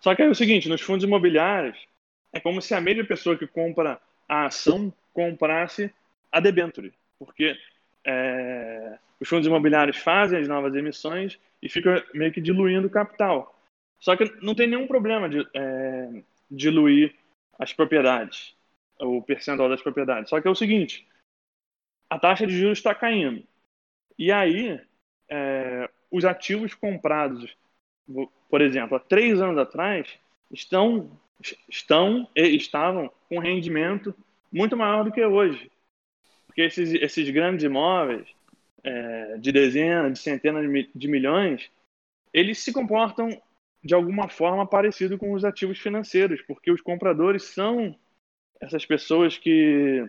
Só 0.00 0.14
que 0.14 0.22
é 0.22 0.28
o 0.28 0.34
seguinte, 0.34 0.68
nos 0.68 0.82
fundos 0.82 1.04
imobiliários, 1.04 1.78
é 2.32 2.40
como 2.40 2.60
se 2.60 2.74
a 2.74 2.80
mesma 2.80 3.04
pessoa 3.04 3.38
que 3.38 3.46
compra 3.46 4.00
a 4.34 4.46
ação 4.46 4.92
comprasse 5.12 5.92
a 6.32 6.40
debenture, 6.40 6.92
porque 7.18 7.56
é, 8.04 8.98
os 9.20 9.28
fundos 9.28 9.46
imobiliários 9.46 9.98
fazem 9.98 10.40
as 10.40 10.48
novas 10.48 10.74
emissões 10.74 11.38
e 11.62 11.68
fica 11.68 12.04
meio 12.12 12.32
que 12.32 12.40
diluindo 12.40 12.88
o 12.88 12.90
capital. 12.90 13.58
Só 14.00 14.16
que 14.16 14.24
não 14.42 14.54
tem 14.54 14.66
nenhum 14.66 14.86
problema 14.86 15.28
de 15.28 15.46
é, 15.54 16.22
diluir 16.50 17.14
as 17.58 17.72
propriedades, 17.72 18.54
o 19.00 19.22
percentual 19.22 19.68
das 19.68 19.80
propriedades. 19.80 20.28
Só 20.28 20.40
que 20.40 20.48
é 20.48 20.50
o 20.50 20.54
seguinte, 20.54 21.06
a 22.10 22.18
taxa 22.18 22.46
de 22.46 22.56
juros 22.56 22.78
está 22.78 22.94
caindo. 22.94 23.42
E 24.18 24.30
aí, 24.32 24.80
é, 25.28 25.88
os 26.10 26.24
ativos 26.24 26.74
comprados, 26.74 27.56
por 28.50 28.60
exemplo, 28.60 28.96
há 28.96 29.00
três 29.00 29.40
anos 29.40 29.58
atrás, 29.58 30.18
estão, 30.50 31.10
estão 31.68 32.28
e 32.34 32.56
estavam 32.56 33.10
com 33.28 33.38
rendimento 33.38 34.14
muito 34.52 34.76
maior 34.76 35.04
do 35.04 35.12
que 35.12 35.24
hoje. 35.24 35.70
Porque 36.46 36.62
esses, 36.62 36.92
esses 36.94 37.28
grandes 37.30 37.64
imóveis, 37.64 38.26
é, 38.82 39.38
de 39.38 39.50
dezenas, 39.50 40.12
de 40.12 40.18
centenas 40.18 40.64
de 40.94 41.08
milhões, 41.08 41.70
eles 42.32 42.58
se 42.58 42.72
comportam 42.72 43.30
de 43.82 43.94
alguma 43.94 44.28
forma 44.28 44.66
parecido 44.66 45.18
com 45.18 45.32
os 45.32 45.44
ativos 45.44 45.78
financeiros, 45.78 46.40
porque 46.42 46.70
os 46.70 46.80
compradores 46.80 47.44
são 47.44 47.98
essas 48.60 48.86
pessoas 48.86 49.36
que 49.36 50.08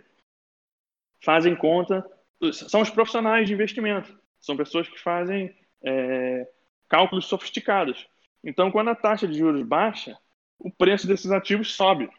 fazem 1.22 1.56
conta, 1.56 2.06
são 2.54 2.82
os 2.82 2.90
profissionais 2.90 3.48
de 3.48 3.54
investimento, 3.54 4.18
são 4.40 4.56
pessoas 4.56 4.88
que 4.88 5.00
fazem 5.00 5.54
é, 5.84 6.48
cálculos 6.88 7.26
sofisticados. 7.26 8.08
Então, 8.44 8.72
quando 8.72 8.90
a 8.90 8.96
taxa 8.96 9.28
de 9.28 9.38
juros 9.38 9.64
baixa, 9.64 10.18
o 10.60 10.72
preço 10.72 11.08
desses 11.08 11.32
ativos 11.32 11.74
sobe. 11.74 12.10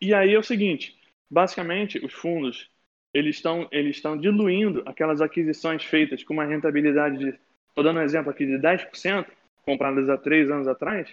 E 0.00 0.14
aí 0.14 0.34
é 0.34 0.38
o 0.38 0.42
seguinte, 0.42 0.98
basicamente, 1.30 2.04
os 2.04 2.12
fundos 2.12 2.70
eles 3.12 3.36
estão 3.36 3.68
eles 3.72 3.96
estão 3.96 4.16
diluindo 4.16 4.82
aquelas 4.86 5.20
aquisições 5.20 5.84
feitas 5.84 6.22
com 6.22 6.32
uma 6.32 6.44
rentabilidade 6.44 7.18
de, 7.18 7.38
estou 7.68 7.82
dando 7.82 7.98
um 7.98 8.02
exemplo 8.02 8.30
aqui 8.30 8.46
de 8.46 8.58
10%, 8.58 9.26
compradas 9.62 10.08
há 10.08 10.16
três 10.16 10.50
anos 10.50 10.68
atrás, 10.68 11.12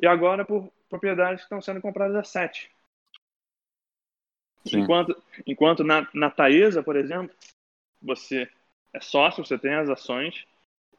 e 0.00 0.06
agora 0.06 0.44
por 0.44 0.72
propriedades 0.88 1.40
que 1.40 1.46
estão 1.46 1.60
sendo 1.60 1.80
compradas 1.80 2.16
a 2.16 2.22
7%. 2.22 2.68
Sim. 4.64 4.80
Enquanto, 4.80 5.22
enquanto 5.44 5.82
na, 5.82 6.08
na 6.14 6.30
Taesa, 6.30 6.82
por 6.82 6.94
exemplo, 6.94 7.34
você 8.00 8.48
é 8.92 9.00
sócio, 9.00 9.44
você 9.44 9.58
tem 9.58 9.74
as 9.74 9.88
ações, 9.88 10.46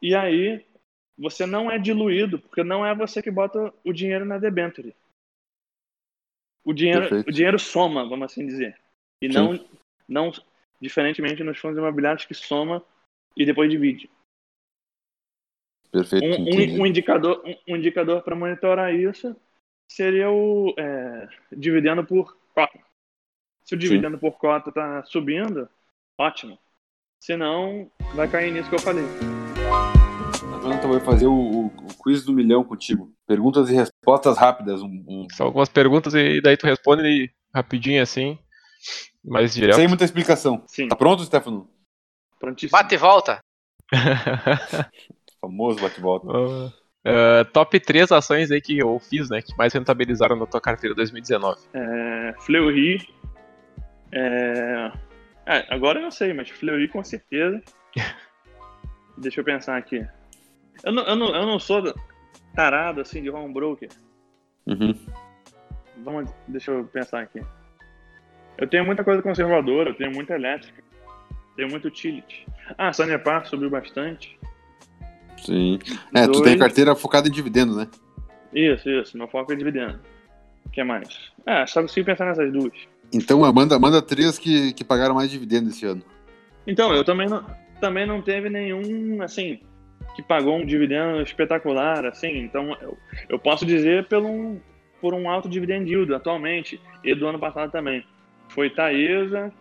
e 0.02 0.14
aí 0.14 0.64
você 1.16 1.46
não 1.46 1.70
é 1.70 1.78
diluído, 1.78 2.38
porque 2.38 2.64
não 2.64 2.84
é 2.84 2.94
você 2.94 3.22
que 3.22 3.30
bota 3.30 3.72
o 3.84 3.92
dinheiro 3.92 4.24
na 4.24 4.38
debenture. 4.38 4.94
O 6.64 6.72
dinheiro, 6.72 7.02
Perfeito. 7.02 7.28
o 7.28 7.32
dinheiro 7.32 7.58
soma, 7.58 8.08
vamos 8.08 8.32
assim 8.32 8.46
dizer. 8.46 8.78
E 9.20 9.30
Sim. 9.30 9.34
não, 9.34 9.68
não 10.08 10.32
diferentemente 10.80 11.44
nos 11.44 11.58
fundos 11.58 11.78
imobiliários 11.78 12.24
que 12.24 12.34
soma 12.34 12.84
e 13.36 13.44
depois 13.44 13.70
divide. 13.70 14.10
Perfeito, 15.90 16.24
Um, 16.26 16.42
um, 16.42 16.82
um 16.82 16.86
indicador, 16.86 17.42
um, 17.44 17.74
um 17.74 17.76
indicador 17.76 18.22
para 18.22 18.34
monitorar 18.34 18.94
isso 18.94 19.36
seria 19.88 20.30
o 20.30 20.74
é, 20.76 21.28
dividendo 21.52 22.04
por 22.04 22.36
cota. 22.54 22.80
Se 23.64 23.74
o 23.74 23.78
dividendo 23.78 24.18
por 24.18 24.32
cota 24.38 24.70
está 24.70 25.04
subindo, 25.04 25.68
ótimo. 26.18 26.58
Se 27.22 27.36
não, 27.36 27.90
vai 28.14 28.30
cair 28.30 28.52
nisso 28.52 28.68
que 28.68 28.74
eu 28.74 28.80
falei. 28.80 29.04
Jonathan 30.64 30.88
vai 30.88 31.00
fazer 31.00 31.26
o, 31.26 31.34
o, 31.34 31.66
o 31.66 32.02
quiz 32.02 32.24
do 32.24 32.32
milhão 32.32 32.64
contigo. 32.64 33.12
Perguntas 33.26 33.68
e 33.68 33.74
respostas 33.74 34.38
rápidas. 34.38 34.80
Um, 34.80 35.04
um... 35.06 35.26
São 35.30 35.46
algumas 35.46 35.68
perguntas 35.68 36.14
e 36.14 36.40
daí 36.40 36.56
tu 36.56 36.64
responde 36.64 37.30
rapidinho 37.54 38.02
assim, 38.02 38.38
mais 39.22 39.52
direto. 39.52 39.76
Sem 39.76 39.86
muita 39.86 40.04
explicação. 40.04 40.64
Sim, 40.66 40.88
Tá 40.88 40.96
pronto, 40.96 41.22
Stefano? 41.22 41.68
prontíssimo. 42.40 42.78
Bate 42.78 42.94
e 42.94 42.98
volta. 42.98 43.38
Famoso 45.40 45.80
bate-volta. 45.80 46.26
Uh, 46.26 46.66
uh, 47.04 47.44
top 47.52 47.78
3 47.78 48.10
ações 48.12 48.50
aí 48.50 48.60
que 48.60 48.78
eu 48.78 48.98
fiz, 48.98 49.28
né, 49.28 49.42
que 49.42 49.54
mais 49.56 49.72
rentabilizaram 49.72 50.36
na 50.36 50.46
tua 50.46 50.60
carteira 50.62 50.94
2019. 50.94 51.60
É, 51.74 52.34
Fleury. 52.40 53.06
É... 54.12 54.90
é, 55.46 55.74
agora 55.74 55.98
eu 55.98 56.02
não 56.02 56.10
sei, 56.10 56.32
mas 56.32 56.48
Fleury 56.48 56.88
com 56.88 57.04
certeza. 57.04 57.62
Deixa 59.18 59.40
eu 59.40 59.44
pensar 59.44 59.76
aqui. 59.76 60.06
Eu 60.82 60.92
não, 60.92 61.02
eu 61.04 61.16
não, 61.16 61.34
eu 61.34 61.46
não 61.46 61.58
sou 61.58 61.94
tarado 62.54 63.00
assim 63.00 63.22
de 63.22 63.30
home 63.30 63.52
broker. 63.52 63.88
Uhum. 64.66 64.94
Vamos, 66.02 66.30
deixa 66.48 66.70
eu 66.70 66.84
pensar 66.84 67.20
aqui. 67.20 67.40
Eu 68.58 68.68
tenho 68.68 68.84
muita 68.84 69.04
coisa 69.04 69.22
conservadora, 69.22 69.90
eu 69.90 69.94
tenho 69.94 70.12
muita 70.12 70.34
elétrica, 70.34 70.82
tenho 71.56 71.70
muito 71.70 71.88
utility. 71.88 72.46
Ah, 72.78 72.92
Sanepar 72.92 73.46
subiu 73.46 73.70
bastante. 73.70 74.38
Sim. 75.38 75.78
É, 76.14 76.26
tu 76.26 76.32
Dois. 76.32 76.44
tem 76.44 76.58
carteira 76.58 76.94
focada 76.94 77.28
em 77.28 77.30
dividendo, 77.30 77.76
né? 77.76 77.88
Isso, 78.52 78.88
isso, 78.88 79.18
meu 79.18 79.28
foco 79.28 79.52
é 79.52 79.56
dividendo. 79.56 80.00
O 80.64 80.70
que 80.70 80.82
mais? 80.82 81.32
Ah, 81.44 81.66
só 81.66 81.82
consigo 81.82 82.06
pensar 82.06 82.26
nessas 82.26 82.52
duas. 82.52 82.72
Então, 83.12 83.40
manda, 83.52 83.78
manda 83.78 84.00
três 84.00 84.38
que, 84.38 84.72
que 84.72 84.84
pagaram 84.84 85.14
mais 85.14 85.30
dividendo 85.30 85.68
esse 85.68 85.84
ano. 85.84 86.02
Então, 86.66 86.94
eu 86.94 87.04
também 87.04 87.28
não, 87.28 87.44
também 87.80 88.06
não 88.06 88.22
teve 88.22 88.48
nenhum, 88.48 89.22
assim, 89.22 89.60
que 90.14 90.22
pagou 90.22 90.56
um 90.56 90.64
dividendo 90.64 91.20
espetacular, 91.22 92.06
assim. 92.06 92.38
Então, 92.38 92.76
eu, 92.80 92.96
eu 93.28 93.38
posso 93.38 93.66
dizer 93.66 94.06
pelo 94.06 94.28
um, 94.28 94.60
por 95.00 95.12
um 95.12 95.28
alto 95.28 95.48
dividend 95.48 95.90
yield 95.90 96.14
atualmente 96.14 96.80
e 97.02 97.14
do 97.14 97.26
ano 97.26 97.38
passado 97.38 97.70
também. 97.70 98.06
Foi 98.48 98.70
Taesa, 98.70 99.52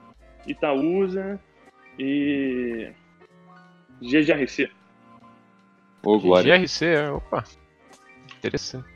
Itaúsa 0.45 1.39
e 1.97 2.91
GGRC. 4.01 4.69
Ô, 6.05 6.19
Glória. 6.19 6.57
GRC, 6.57 6.85
é, 6.85 7.11
opa, 7.11 7.43
interessante. 8.37 8.93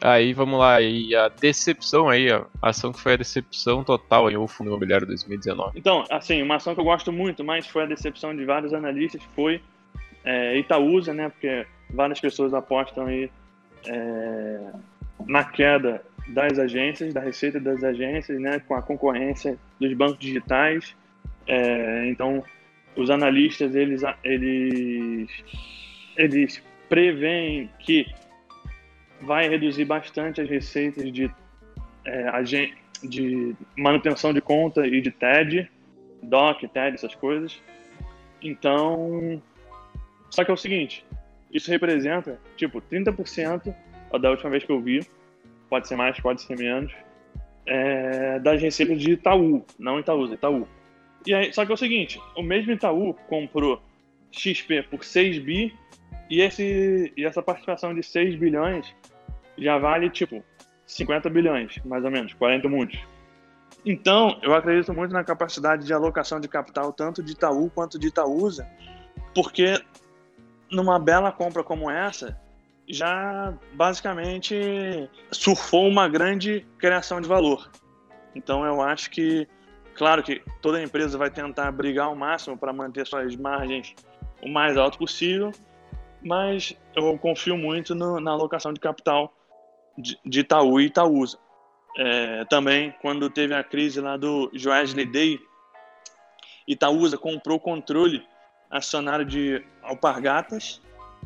Aí 0.00 0.34
vamos 0.34 0.58
lá, 0.58 0.80
e 0.80 1.14
a 1.14 1.28
decepção 1.28 2.08
aí, 2.08 2.30
a 2.30 2.46
ação 2.60 2.92
que 2.92 3.00
foi 3.00 3.14
a 3.14 3.16
decepção 3.16 3.82
total 3.82 4.26
aí, 4.26 4.36
o 4.36 4.46
Fundo 4.46 4.68
Imobiliário 4.68 5.06
2019. 5.06 5.78
Então, 5.78 6.04
assim, 6.10 6.42
uma 6.42 6.56
ação 6.56 6.74
que 6.74 6.80
eu 6.80 6.84
gosto 6.84 7.10
muito, 7.10 7.42
mas 7.42 7.66
foi 7.66 7.84
a 7.84 7.86
decepção 7.86 8.36
de 8.36 8.44
vários 8.44 8.74
analistas, 8.74 9.22
foi 9.34 9.62
é, 10.26 10.58
Itaúsa, 10.58 11.14
né? 11.14 11.28
Porque 11.30 11.64
várias 11.88 12.20
pessoas 12.20 12.52
apostam 12.52 13.06
aí 13.06 13.30
é, 13.86 14.72
na 15.26 15.44
queda 15.44 16.02
das 16.28 16.58
agências, 16.58 17.14
da 17.14 17.20
receita 17.20 17.60
das 17.60 17.82
agências, 17.84 18.38
né? 18.40 18.60
Com 18.66 18.74
a 18.74 18.82
concorrência 18.82 19.56
dos 19.80 19.94
bancos 19.94 20.18
digitais. 20.18 20.94
É, 21.46 22.08
então, 22.08 22.42
os 22.96 23.08
analistas, 23.08 23.74
eles, 23.74 24.02
eles, 24.24 25.30
eles 26.16 26.62
preveem 26.88 27.70
que 27.78 28.06
vai 29.20 29.48
reduzir 29.48 29.84
bastante 29.84 30.40
as 30.40 30.48
receitas 30.48 31.10
de, 31.12 31.30
é, 32.04 32.30
de 33.02 33.54
manutenção 33.76 34.32
de 34.32 34.40
conta 34.40 34.86
e 34.86 35.00
de 35.00 35.10
TED, 35.10 35.70
DOC, 36.22 36.68
TED, 36.68 36.94
essas 36.94 37.14
coisas. 37.14 37.60
Então, 38.42 39.40
só 40.36 40.44
que 40.44 40.50
é 40.50 40.54
o 40.54 40.56
seguinte, 40.58 41.02
isso 41.50 41.70
representa, 41.70 42.38
tipo, 42.58 42.82
30% 42.82 43.74
ó, 44.10 44.18
da 44.18 44.28
última 44.28 44.50
vez 44.50 44.64
que 44.64 44.70
eu 44.70 44.78
vi, 44.78 45.00
pode 45.70 45.88
ser 45.88 45.96
mais, 45.96 46.20
pode 46.20 46.42
ser 46.42 46.58
menos, 46.58 46.92
é, 47.64 48.38
das 48.40 48.60
receitas 48.60 49.00
de 49.00 49.12
Itaú, 49.12 49.64
não 49.78 49.98
Itaúsa, 49.98 50.34
Itaú. 50.34 50.68
E 51.26 51.32
aí, 51.32 51.50
só 51.54 51.64
que 51.64 51.72
é 51.72 51.74
o 51.74 51.78
seguinte, 51.78 52.20
o 52.36 52.42
mesmo 52.42 52.70
Itaú 52.70 53.14
comprou 53.26 53.80
XP 54.30 54.82
por 54.90 55.02
6 55.02 55.38
bi 55.38 55.74
e, 56.28 56.42
esse, 56.42 57.10
e 57.16 57.24
essa 57.24 57.42
participação 57.42 57.94
de 57.94 58.02
6 58.02 58.34
bilhões 58.34 58.94
já 59.56 59.78
vale, 59.78 60.10
tipo, 60.10 60.44
50 60.86 61.30
bilhões, 61.30 61.80
mais 61.82 62.04
ou 62.04 62.10
menos, 62.10 62.34
40 62.34 62.68
muitos. 62.68 63.00
Então, 63.86 64.38
eu 64.42 64.52
acredito 64.52 64.92
muito 64.92 65.14
na 65.14 65.24
capacidade 65.24 65.86
de 65.86 65.94
alocação 65.94 66.38
de 66.38 66.46
capital, 66.46 66.92
tanto 66.92 67.22
de 67.22 67.32
Itaú 67.32 67.70
quanto 67.70 67.98
de 67.98 68.08
Itaúsa, 68.08 68.68
porque 69.34 69.80
numa 70.70 70.98
bela 70.98 71.30
compra 71.32 71.62
como 71.62 71.90
essa, 71.90 72.38
já 72.88 73.52
basicamente 73.74 75.08
surfou 75.32 75.88
uma 75.88 76.08
grande 76.08 76.66
criação 76.78 77.20
de 77.20 77.28
valor. 77.28 77.70
Então, 78.34 78.64
eu 78.64 78.80
acho 78.80 79.10
que, 79.10 79.48
claro 79.94 80.22
que 80.22 80.42
toda 80.60 80.82
empresa 80.82 81.18
vai 81.18 81.30
tentar 81.30 81.70
brigar 81.72 82.06
ao 82.06 82.14
máximo 82.14 82.56
para 82.56 82.72
manter 82.72 83.06
suas 83.06 83.34
margens 83.34 83.94
o 84.42 84.48
mais 84.48 84.76
alto 84.76 84.98
possível, 84.98 85.50
mas 86.22 86.76
eu 86.94 87.16
confio 87.18 87.56
muito 87.56 87.94
no- 87.94 88.20
na 88.20 88.32
alocação 88.32 88.72
de 88.72 88.80
capital 88.80 89.32
de, 89.96 90.18
de 90.24 90.40
Itaú 90.40 90.80
e 90.80 90.86
Itaúsa. 90.86 91.38
É, 91.98 92.44
também, 92.44 92.94
quando 93.00 93.30
teve 93.30 93.54
a 93.54 93.64
crise 93.64 94.00
lá 94.00 94.16
do 94.16 94.50
Joesley 94.52 95.06
Day, 95.06 95.40
Itaúsa 96.68 97.16
comprou 97.16 97.58
controle 97.58 98.22
acionário 98.70 99.24
de 99.24 99.62
Alpargatas, 99.82 100.80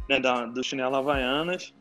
né, 0.08 0.20
da, 0.20 0.46
do 0.46 0.62
chinelo 0.62 0.96
Havaianas, 0.96 1.72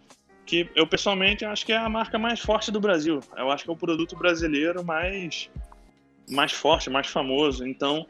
que 0.46 0.70
eu 0.76 0.88
pessoalmente 0.88 1.46
acho 1.46 1.66
que 1.66 1.72
é 1.74 1.78
a 1.78 1.90
marca 1.90 2.18
mais 2.18 2.40
forte 2.40 2.72
do 2.72 2.80
Brasil. 2.80 3.20
Eu 3.38 3.52
acho 3.52 3.64
que 3.64 3.70
é 3.70 3.74
o 3.74 3.78
produto 3.78 4.16
brasileiro 4.16 4.84
mais, 4.84 5.50
mais 6.30 6.52
forte, 6.52 6.90
mais 6.90 7.08
famoso. 7.08 7.66
Então, 7.68 8.06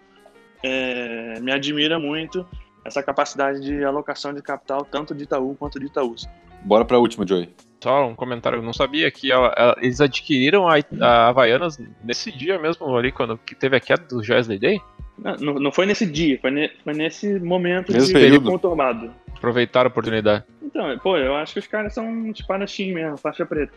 é, 0.64 1.40
me 1.42 1.52
admira 1.52 2.00
muito 2.00 2.48
essa 2.86 3.04
capacidade 3.04 3.60
de 3.62 3.84
alocação 3.84 4.34
de 4.34 4.42
capital, 4.42 4.86
tanto 4.86 5.14
de 5.14 5.24
Itaú 5.24 5.56
quanto 5.56 5.80
de 5.80 5.88
Itaúsa. 5.88 6.30
Bora 6.64 6.86
pra 6.86 6.98
última, 6.98 7.26
Joey. 7.28 7.50
Só 7.82 8.08
um 8.08 8.16
comentário, 8.16 8.58
eu 8.58 8.62
não 8.64 8.74
sabia 8.74 9.10
que 9.10 9.32
ela- 9.32 9.54
ela- 9.58 9.76
eles 9.80 10.02
adquiriram 10.02 10.68
a, 10.68 10.76
a 11.02 11.28
Havaianas 11.30 11.78
nesse 12.04 12.30
dia 12.32 12.60
mesmo 12.60 12.94
ali, 12.96 13.12
quando 13.12 13.38
que 13.38 13.56
teve 13.56 13.76
a 13.78 13.80
queda 13.80 14.04
do 14.04 14.22
Joesley 14.24 14.60
Day? 14.60 14.82
Não, 15.22 15.54
não 15.56 15.72
foi 15.72 15.86
nesse 15.86 16.06
dia, 16.06 16.40
foi, 16.40 16.52
ne- 16.52 16.72
foi 16.84 16.94
nesse 16.94 17.40
momento 17.40 17.92
Mesmo 17.92 18.08
de 18.08 18.14
período. 18.14 18.50
conturbado. 18.50 19.14
Aproveitaram 19.36 19.88
a 19.88 19.92
oportunidade. 19.92 20.44
Então, 20.62 20.98
pô, 21.00 21.18
eu 21.18 21.36
acho 21.36 21.54
que 21.54 21.60
os 21.60 21.68
caras 21.68 21.94
são 21.94 22.06
um 22.08 22.32
espadachim 22.32 22.94
mesmo, 22.94 23.18
faixa 23.18 23.46
preta. 23.46 23.74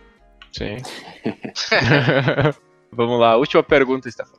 Sim. 0.52 0.76
Vamos 2.92 3.18
lá, 3.18 3.36
última 3.36 3.62
pergunta, 3.62 4.10
Stefano. 4.10 4.38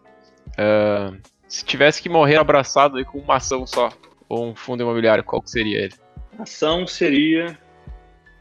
Ah, 0.58 1.12
se 1.48 1.66
tivesse 1.66 2.02
que 2.02 2.10
morrer 2.10 2.36
abraçado 2.38 2.98
aí 2.98 3.06
com 3.06 3.18
uma 3.20 3.36
ação 3.38 3.66
só, 3.66 3.90
ou 4.30 4.48
um 4.50 4.56
fundo 4.56 4.84
imobiliário, 4.84 5.24
qual 5.24 5.42
que 5.42 5.50
seria 5.50 5.80
ele? 5.86 5.94
Ação 6.40 6.86
seria 6.88 7.58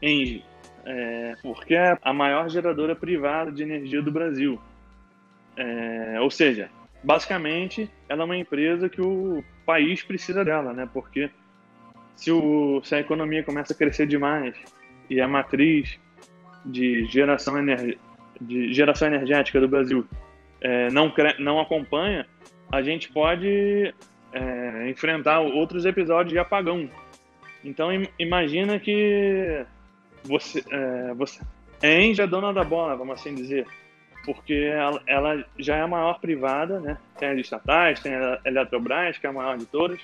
Engie, 0.01 0.43
é, 0.85 1.33
porque 1.41 1.75
é 1.75 1.97
a 2.01 2.13
maior 2.13 2.49
geradora 2.49 2.95
privada 2.95 3.51
de 3.51 3.63
energia 3.63 4.01
do 4.01 4.11
Brasil. 4.11 4.59
É, 5.55 6.19
ou 6.19 6.29
seja, 6.31 6.69
basicamente, 7.03 7.89
ela 8.07 8.21
é 8.21 8.25
uma 8.25 8.37
empresa 8.37 8.87
que 8.89 9.01
o 9.01 9.43
país 9.65 10.01
precisa 10.03 10.43
dela, 10.43 10.73
né? 10.73 10.89
Porque 10.91 11.29
se, 12.15 12.31
o, 12.31 12.81
se 12.83 12.95
a 12.95 12.99
economia 12.99 13.43
começa 13.43 13.73
a 13.73 13.75
crescer 13.75 14.07
demais 14.07 14.55
e 15.09 15.19
a 15.19 15.27
matriz 15.27 15.99
de 16.65 17.05
geração, 17.05 17.55
de 18.39 18.73
geração 18.73 19.07
energética 19.07 19.59
do 19.59 19.67
Brasil 19.67 20.07
é, 20.61 20.89
não, 20.91 21.13
não 21.39 21.59
acompanha, 21.59 22.25
a 22.71 22.81
gente 22.81 23.11
pode 23.11 23.93
é, 24.31 24.89
enfrentar 24.89 25.41
outros 25.41 25.85
episódios 25.85 26.31
de 26.31 26.39
apagão. 26.39 26.89
Então 27.63 27.91
im- 27.91 28.07
imagina 28.17 28.79
que 28.79 29.65
você, 30.23 30.63
é, 30.71 31.13
você 31.13 31.41
é 31.81 32.27
dona 32.27 32.53
da 32.53 32.63
bola, 32.63 32.95
vamos 32.95 33.15
assim 33.19 33.35
dizer, 33.35 33.67
porque 34.25 34.53
ela, 34.53 35.01
ela 35.05 35.45
já 35.57 35.77
é 35.77 35.81
a 35.81 35.87
maior 35.87 36.19
privada, 36.19 36.79
né? 36.79 36.97
Tem 37.17 37.29
as 37.29 37.39
estatais, 37.39 37.99
tem 37.99 38.13
a 38.13 38.39
Eletrobras, 38.45 39.17
que 39.17 39.25
é 39.27 39.29
a 39.29 39.33
maior 39.33 39.57
de 39.57 39.65
todas, 39.65 39.99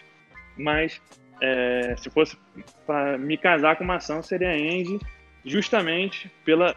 mas 0.58 1.02
é, 1.42 1.96
se 1.98 2.10
fosse 2.10 2.38
para 2.86 3.18
me 3.18 3.38
casar 3.38 3.78
com 3.78 3.84
uma 3.84 3.96
ação 3.96 4.22
seria 4.22 4.50
a 4.50 4.58
Engie, 4.58 5.00
justamente 5.46 6.30
pela 6.44 6.76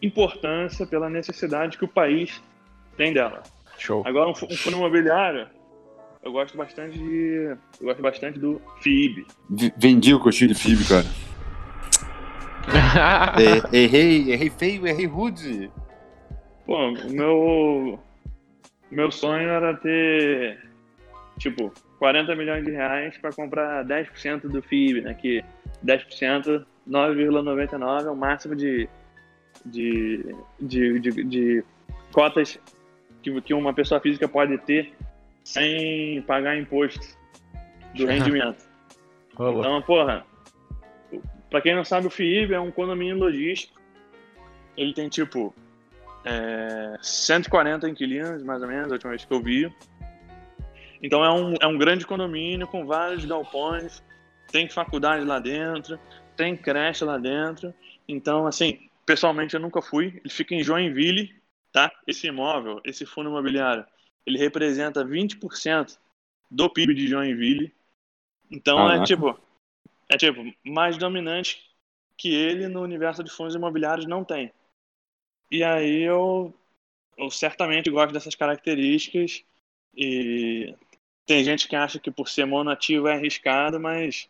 importância, 0.00 0.86
pela 0.86 1.10
necessidade 1.10 1.76
que 1.76 1.84
o 1.84 1.88
país 1.88 2.40
tem 2.96 3.12
dela. 3.12 3.42
Show. 3.76 4.02
Agora 4.06 4.28
um, 4.28 4.32
um 4.32 4.56
fundo 4.56 4.76
imobiliário, 4.76 5.48
eu 6.22 6.32
gosto 6.32 6.56
bastante 6.56 6.98
de, 6.98 7.56
eu 7.80 7.86
gosto 7.86 8.02
bastante 8.02 8.38
do 8.38 8.60
FIB. 8.80 9.26
Vendi 9.76 10.14
o 10.14 10.20
coxinho 10.20 10.52
de 10.52 10.54
FIB, 10.54 10.84
cara. 10.84 11.06
É, 13.72 13.78
errei, 13.78 14.30
errei 14.30 14.50
feio, 14.50 14.86
errei 14.86 15.06
rude. 15.06 15.70
Pô, 16.68 16.90
o 16.90 17.10
meu 17.10 17.98
meu 18.90 19.10
sonho 19.10 19.48
era 19.48 19.72
ter 19.72 20.68
tipo 21.38 21.72
40 21.98 22.36
milhões 22.36 22.62
de 22.62 22.70
reais 22.70 23.16
para 23.16 23.32
comprar 23.32 23.82
10% 23.86 24.42
do 24.42 24.60
FIB, 24.60 25.00
né, 25.00 25.14
que 25.14 25.42
10%, 25.82 26.66
9,99 26.86 28.04
é 28.04 28.10
o 28.10 28.14
máximo 28.14 28.54
de, 28.54 28.86
de, 29.64 30.36
de, 30.60 31.00
de, 31.00 31.24
de 31.24 31.64
cotas 32.12 32.60
que, 33.22 33.40
que 33.40 33.54
uma 33.54 33.72
pessoa 33.72 33.98
física 33.98 34.28
pode 34.28 34.58
ter 34.58 34.92
sem 35.44 36.20
pagar 36.26 36.58
imposto 36.58 37.16
do 37.94 38.04
rendimento. 38.04 38.68
então, 39.32 39.80
porra, 39.86 40.22
pra 41.48 41.62
quem 41.62 41.74
não 41.74 41.84
sabe, 41.84 42.08
o 42.08 42.10
FIIB 42.10 42.52
é 42.52 42.60
um 42.60 42.70
condomínio 42.70 43.16
logístico. 43.16 43.80
Ele 44.76 44.92
tem 44.92 45.08
tipo 45.08 45.54
é, 46.24 46.96
140 47.00 47.88
inquilinos, 47.88 48.42
mais 48.42 48.62
ou 48.62 48.68
menos, 48.68 48.90
a 48.90 48.94
última 48.94 49.10
vez 49.10 49.24
que 49.24 49.32
eu 49.32 49.42
vi. 49.42 49.72
Então 51.02 51.24
é 51.24 51.32
um, 51.32 51.54
é 51.60 51.66
um 51.66 51.78
grande 51.78 52.06
condomínio 52.06 52.66
com 52.66 52.84
vários 52.84 53.24
galpões, 53.24 54.02
tem 54.50 54.68
faculdade 54.68 55.24
lá 55.24 55.38
dentro, 55.38 55.98
tem 56.36 56.56
creche 56.56 57.04
lá 57.04 57.18
dentro. 57.18 57.72
Então, 58.08 58.46
assim, 58.46 58.88
pessoalmente 59.06 59.54
eu 59.54 59.60
nunca 59.60 59.80
fui. 59.80 60.20
Ele 60.24 60.30
fica 60.30 60.54
em 60.54 60.62
Joinville, 60.62 61.34
tá? 61.72 61.92
Esse 62.06 62.26
imóvel, 62.26 62.80
esse 62.84 63.06
fundo 63.06 63.30
imobiliário, 63.30 63.86
ele 64.26 64.38
representa 64.38 65.04
20% 65.04 65.96
do 66.50 66.68
PIB 66.70 66.94
de 66.94 67.06
Joinville. 67.06 67.72
Então 68.50 68.90
é 68.90 69.02
tipo, 69.02 69.38
é 70.08 70.16
tipo, 70.16 70.42
mais 70.64 70.96
dominante 70.96 71.62
que 72.16 72.34
ele 72.34 72.66
no 72.66 72.82
universo 72.82 73.22
de 73.22 73.30
fundos 73.30 73.54
imobiliários 73.54 74.06
não 74.06 74.24
tem. 74.24 74.52
E 75.50 75.64
aí 75.64 76.02
eu, 76.02 76.54
eu 77.16 77.30
certamente 77.30 77.90
gosto 77.90 78.12
dessas 78.12 78.34
características 78.34 79.42
e 79.94 80.74
tem 81.26 81.42
gente 81.42 81.68
que 81.68 81.76
acha 81.76 81.98
que 81.98 82.10
por 82.10 82.28
ser 82.28 82.44
monoativo 82.44 83.08
é 83.08 83.14
arriscado, 83.14 83.80
mas 83.80 84.28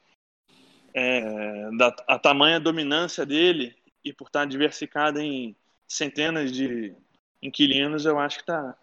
é, 0.95 1.71
da, 1.77 1.95
a 2.07 2.19
tamanha 2.19 2.59
dominância 2.59 3.27
dele 3.27 3.75
e 4.05 4.13
por 4.13 4.27
estar 4.27 4.47
diversificado 4.47 5.21
em 5.21 5.55
centenas 5.87 6.53
de 6.53 6.95
inquilinos, 7.43 8.05
eu 8.05 8.19
acho 8.19 8.37
que 8.37 8.43
está 8.43 8.77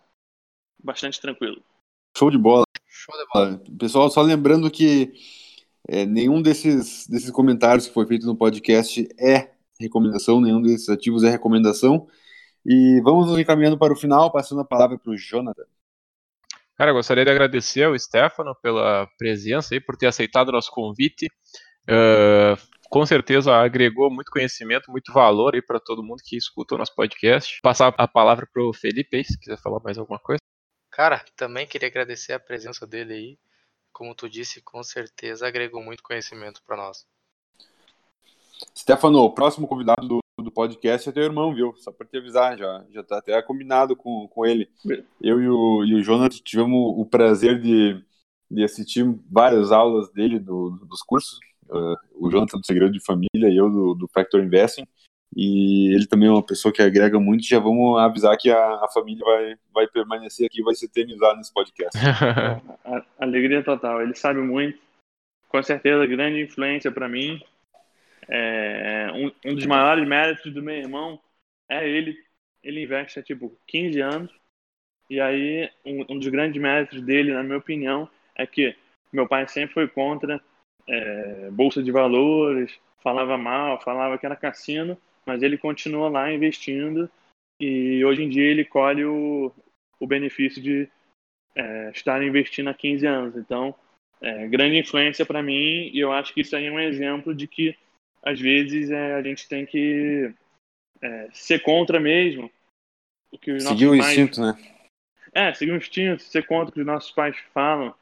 bastante 0.84 1.20
tranquilo. 1.20 1.62
Show 2.18 2.32
de 2.32 2.38
bola. 2.38 2.64
Show 2.88 3.16
de 3.18 3.26
bola. 3.34 3.62
Pessoal, 3.78 4.10
só 4.10 4.22
lembrando 4.22 4.72
que 4.72 5.14
é, 5.88 6.06
nenhum 6.06 6.42
desses, 6.42 7.08
desses 7.08 7.30
comentários 7.32 7.88
que 7.88 7.94
foi 7.94 8.08
feito 8.08 8.26
no 8.26 8.36
podcast 8.36 9.08
é 9.20 9.52
recomendação, 9.80 10.40
nenhum 10.40 10.62
desses 10.62 10.90
ativos 10.90 11.24
é 11.24 11.30
recomendação. 11.30 12.08
E 12.66 13.00
vamos 13.02 13.28
nos 13.28 13.38
encaminhando 13.38 13.78
para 13.78 13.94
o 13.94 13.96
final, 13.96 14.32
passando 14.32 14.62
a 14.62 14.66
palavra 14.66 14.98
para 14.98 15.12
o 15.12 15.18
Jonathan. 15.18 15.66
Cara, 16.76 16.92
eu 16.92 16.96
gostaria 16.96 17.24
de 17.24 17.32
agradecer 17.32 17.84
ao 17.84 17.98
Stefano 17.98 18.56
pela 18.62 19.08
presença 19.18 19.76
e 19.76 19.80
por 19.80 19.96
ter 19.96 20.08
aceitado 20.08 20.50
o 20.50 20.52
nosso 20.52 20.72
convite. 20.72 21.28
Uh, 21.84 22.58
com 22.90 23.06
certeza 23.06 23.56
agregou 23.56 24.12
muito 24.12 24.32
conhecimento, 24.32 24.92
muito 24.92 25.14
valor 25.14 25.56
aí 25.56 25.62
para 25.62 25.80
todo 25.80 26.04
mundo 26.04 26.22
que 26.24 26.36
escuta 26.36 26.76
o 26.76 26.78
nosso 26.78 26.94
podcast. 26.94 27.60
Passar 27.62 27.94
a 27.98 28.08
palavra 28.08 28.48
para 28.52 28.64
o 28.64 28.74
Felipe, 28.74 29.24
se 29.24 29.40
quiser 29.40 29.58
falar 29.58 29.80
mais 29.82 29.98
alguma 29.98 30.20
coisa. 30.20 30.42
Cara, 30.92 31.24
também 31.36 31.68
queria 31.68 31.88
agradecer 31.88 32.34
a 32.34 32.40
presença 32.40 32.86
dele 32.88 33.14
aí. 33.14 33.40
Como 33.94 34.14
tu 34.16 34.30
disse, 34.30 34.62
com 34.62 34.84
certeza 34.84 35.48
agregou 35.48 35.82
muito 35.82 36.04
conhecimento 36.04 36.62
para 36.66 36.78
nós. 36.78 37.06
Stefano, 38.78 39.20
o 39.20 39.34
próximo 39.34 39.68
convidado 39.68 40.08
do, 40.08 40.20
do 40.44 40.52
podcast 40.52 41.08
é 41.08 41.12
teu 41.12 41.24
irmão, 41.24 41.54
viu? 41.54 41.74
Só 41.78 41.92
para 41.92 42.06
te 42.06 42.18
avisar, 42.18 42.58
já, 42.58 42.86
já 42.92 43.04
tá 43.04 43.18
até 43.20 43.42
combinado 43.42 43.96
com, 43.96 44.28
com 44.28 44.46
ele. 44.46 44.70
Eu 45.22 45.42
e 45.42 45.48
o, 45.48 45.86
e 45.86 45.96
o 45.96 46.04
Jonathan 46.04 46.38
tivemos 46.44 46.94
o 46.98 47.06
prazer 47.06 47.60
de, 47.62 48.02
de 48.52 48.64
assistir 48.64 49.06
várias 49.32 49.72
aulas 49.72 50.12
dele 50.12 50.40
do, 50.40 50.72
dos 50.72 51.02
cursos. 51.02 51.40
Uh, 51.70 51.96
o 52.16 52.30
Jonathan 52.30 52.60
do 52.60 52.66
Segredo 52.66 52.92
de 52.92 53.04
Família 53.04 53.50
e 53.50 53.58
eu 53.58 53.70
do, 53.70 53.96
do 53.96 54.08
Factor 54.08 54.44
Investing. 54.44 54.86
E 55.36 55.94
ele 55.94 56.06
também 56.06 56.30
é 56.30 56.32
uma 56.32 56.46
pessoa 56.46 56.72
que 56.72 56.82
agrega 56.82 57.20
muito. 57.20 57.46
Já 57.46 57.60
vamos 57.60 57.98
avisar 58.00 58.38
que 58.38 58.50
a, 58.50 58.76
a 58.76 58.88
família 58.94 59.24
vai, 59.26 59.56
vai 59.74 59.88
permanecer 59.88 60.46
aqui, 60.46 60.62
vai 60.62 60.76
se 60.76 60.86
eternizar 60.86 61.36
nesse 61.36 61.54
podcast. 61.54 61.98
Alegria 63.18 63.64
total. 63.64 64.02
Ele 64.02 64.16
sabe 64.16 64.42
muito. 64.42 64.78
Com 65.50 65.64
certeza, 65.64 66.06
grande 66.06 66.42
influência 66.42 66.92
para 66.92 67.08
mim. 67.08 67.42
É, 68.28 69.12
um, 69.14 69.32
um, 69.50 69.56
dos 69.56 69.66
maiores 69.66 70.08
méritos 70.08 70.54
do 70.54 70.62
meu 70.62 70.76
irmão 70.76 71.20
é 71.70 71.88
ele. 71.88 72.18
Ele 72.64 72.84
investe 72.84 73.20
há 73.20 73.24
tipo 73.24 73.56
15 73.68 74.02
anos. 74.02 74.32
E 75.10 75.22
aí, 75.22 75.70
um, 75.86 76.14
um 76.14 76.20
dos 76.20 76.28
grandes 76.30 76.60
méritos 76.60 77.02
dele, 77.02 77.34
na 77.34 77.44
minha 77.44 77.58
opinião, 77.58 78.10
é 78.36 78.46
que 78.46 78.76
meu 79.14 79.28
pai 79.28 79.48
sempre 79.48 79.74
foi 79.74 79.88
contra 79.88 80.42
é, 80.88 81.50
bolsa 81.52 81.82
de 81.82 81.92
valores, 81.92 82.78
falava 83.02 83.38
mal, 83.38 83.80
falava 83.82 84.18
que 84.18 84.26
era 84.26 84.36
cassino, 84.36 84.98
mas 85.26 85.44
ele 85.44 85.58
continua 85.58 86.10
lá 86.10 86.32
investindo 86.32 87.10
e 87.60 88.04
hoje 88.04 88.24
em 88.24 88.30
dia 88.30 88.44
ele 88.44 88.66
colhe 88.66 89.06
o, 89.06 89.52
o 90.00 90.08
benefício 90.08 90.62
de 90.62 90.90
é, 91.56 91.92
estar 91.92 92.22
investindo 92.24 92.70
há 92.70 92.74
15 92.74 93.06
anos. 93.06 93.38
Então, 93.38 93.76
é, 94.22 94.48
grande 94.48 94.78
influência 94.78 95.26
para 95.26 95.44
mim 95.44 95.90
e 95.94 96.00
eu 96.00 96.12
acho 96.12 96.34
que 96.34 96.42
isso 96.42 96.56
aí 96.56 96.66
é 96.66 96.72
um 96.72 96.80
exemplo 96.80 97.34
de 97.34 97.48
que 97.48 97.76
às 98.26 98.42
vezes 98.42 98.90
é, 98.90 99.14
a 99.14 99.22
gente 99.22 99.48
tem 99.48 99.66
que 99.66 100.34
é, 101.02 101.30
ser 101.32 101.60
contra 101.60 102.00
mesmo 102.00 102.52
o 103.32 103.38
que 103.38 103.52
os 103.52 103.64
seguir 103.64 103.86
nossos 103.86 104.00
o 104.00 104.02
pais... 104.02 104.18
instinto, 104.18 104.42
né? 104.42 104.72
É, 105.32 105.54
seguir 105.54 105.72
o 105.72 105.78
instinto, 105.78 106.24
ser 106.24 106.48
contra 106.48 106.72
o 106.72 106.74
que 106.74 106.80
os 106.80 106.86
nossos 106.86 107.12
pais 107.12 107.38
falam, 107.54 107.94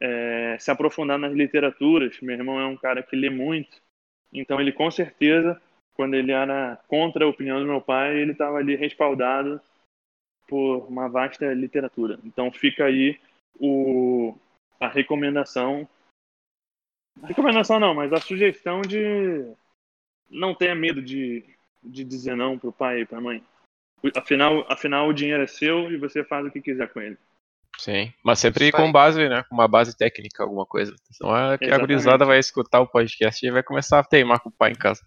é, 0.00 0.56
se 0.58 0.70
aprofundar 0.70 1.18
nas 1.18 1.34
literaturas. 1.34 2.18
Meu 2.20 2.34
irmão 2.34 2.58
é 2.58 2.66
um 2.66 2.76
cara 2.76 3.02
que 3.02 3.14
lê 3.14 3.28
muito, 3.28 3.76
então 4.32 4.60
ele 4.60 4.72
com 4.72 4.90
certeza, 4.90 5.60
quando 5.94 6.14
ele 6.14 6.32
era 6.32 6.80
contra 6.88 7.24
a 7.24 7.28
opinião 7.28 7.60
do 7.60 7.66
meu 7.66 7.80
pai, 7.80 8.16
ele 8.16 8.32
estava 8.32 8.56
ali 8.56 8.74
respaldado 8.74 9.60
por 10.46 10.86
uma 10.88 11.08
vasta 11.08 11.52
literatura. 11.52 12.18
Então 12.24 12.50
fica 12.50 12.86
aí 12.86 13.20
o, 13.60 14.34
a 14.80 14.88
recomendação 14.88 15.86
Recomendação 17.24 17.80
não, 17.80 17.94
mas 17.94 18.12
a 18.12 18.20
sugestão 18.20 18.82
de 18.82 19.44
não 20.30 20.54
tenha 20.54 20.74
medo 20.74 21.00
de, 21.02 21.44
de 21.82 22.04
dizer 22.04 22.36
não 22.36 22.58
pro 22.58 22.72
pai 22.72 23.00
e 23.00 23.06
pra 23.06 23.20
mãe. 23.20 23.42
Afinal, 24.16 24.64
afinal, 24.68 25.08
o 25.08 25.12
dinheiro 25.12 25.42
é 25.42 25.46
seu 25.46 25.90
e 25.90 25.96
você 25.96 26.22
faz 26.22 26.46
o 26.46 26.50
que 26.50 26.60
quiser 26.60 26.88
com 26.88 27.00
ele. 27.00 27.16
Sim, 27.78 28.12
mas 28.24 28.40
sempre 28.40 28.72
com 28.72 28.90
base, 28.90 29.28
né? 29.28 29.44
Com 29.48 29.54
uma 29.54 29.68
base 29.68 29.96
técnica, 29.96 30.42
alguma 30.42 30.66
coisa. 30.66 30.92
Então 31.14 31.36
é 31.36 31.56
que 31.56 31.70
a 31.70 31.78
gurizada 31.78 32.24
vai 32.24 32.38
escutar 32.38 32.80
o 32.80 32.88
podcast 32.88 33.46
e 33.46 33.50
vai 33.52 33.62
começar 33.62 34.00
a 34.00 34.04
teimar 34.04 34.40
com 34.40 34.48
o 34.48 34.52
pai 34.52 34.72
em 34.72 34.74
casa. 34.74 35.00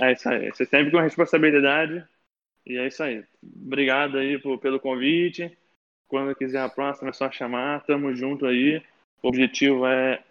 é 0.00 0.12
isso 0.12 0.28
aí. 0.28 0.50
Você 0.50 0.66
sempre 0.66 0.90
com 0.90 0.98
responsabilidade. 0.98 2.04
E 2.66 2.76
é 2.76 2.88
isso 2.88 3.04
aí. 3.04 3.22
Obrigado 3.64 4.18
aí 4.18 4.36
por, 4.38 4.58
pelo 4.58 4.80
convite. 4.80 5.56
Quando 6.08 6.34
quiser 6.34 6.60
a 6.60 6.68
próxima 6.68 7.10
é 7.10 7.12
só 7.12 7.30
chamar, 7.30 7.84
tamo 7.84 8.14
junto 8.14 8.46
aí. 8.46 8.82
O 9.22 9.28
objetivo 9.28 9.86
é, 9.86 10.22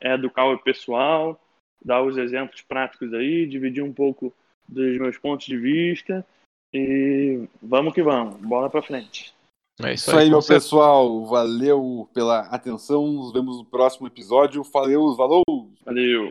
é 0.00 0.14
educar 0.14 0.46
o 0.46 0.58
pessoal, 0.58 1.38
dar 1.84 2.02
os 2.02 2.16
exemplos 2.16 2.62
práticos 2.62 3.12
aí, 3.12 3.46
dividir 3.46 3.82
um 3.82 3.92
pouco 3.92 4.32
dos 4.68 4.98
meus 4.98 5.18
pontos 5.18 5.46
de 5.46 5.56
vista 5.56 6.24
e 6.72 7.48
vamos 7.60 7.92
que 7.92 8.02
vamos, 8.02 8.36
bola 8.36 8.70
pra 8.70 8.82
frente. 8.82 9.34
É 9.82 9.94
isso, 9.94 10.10
isso 10.10 10.16
aí, 10.16 10.28
meu 10.28 10.42
pessoal. 10.42 11.24
Valeu 11.24 12.08
pela 12.12 12.40
atenção. 12.42 13.06
Nos 13.06 13.32
vemos 13.32 13.58
no 13.58 13.64
próximo 13.64 14.06
episódio. 14.06 14.62
Valeu, 14.62 15.14
valeu! 15.16 15.42
Valeu! 15.84 16.30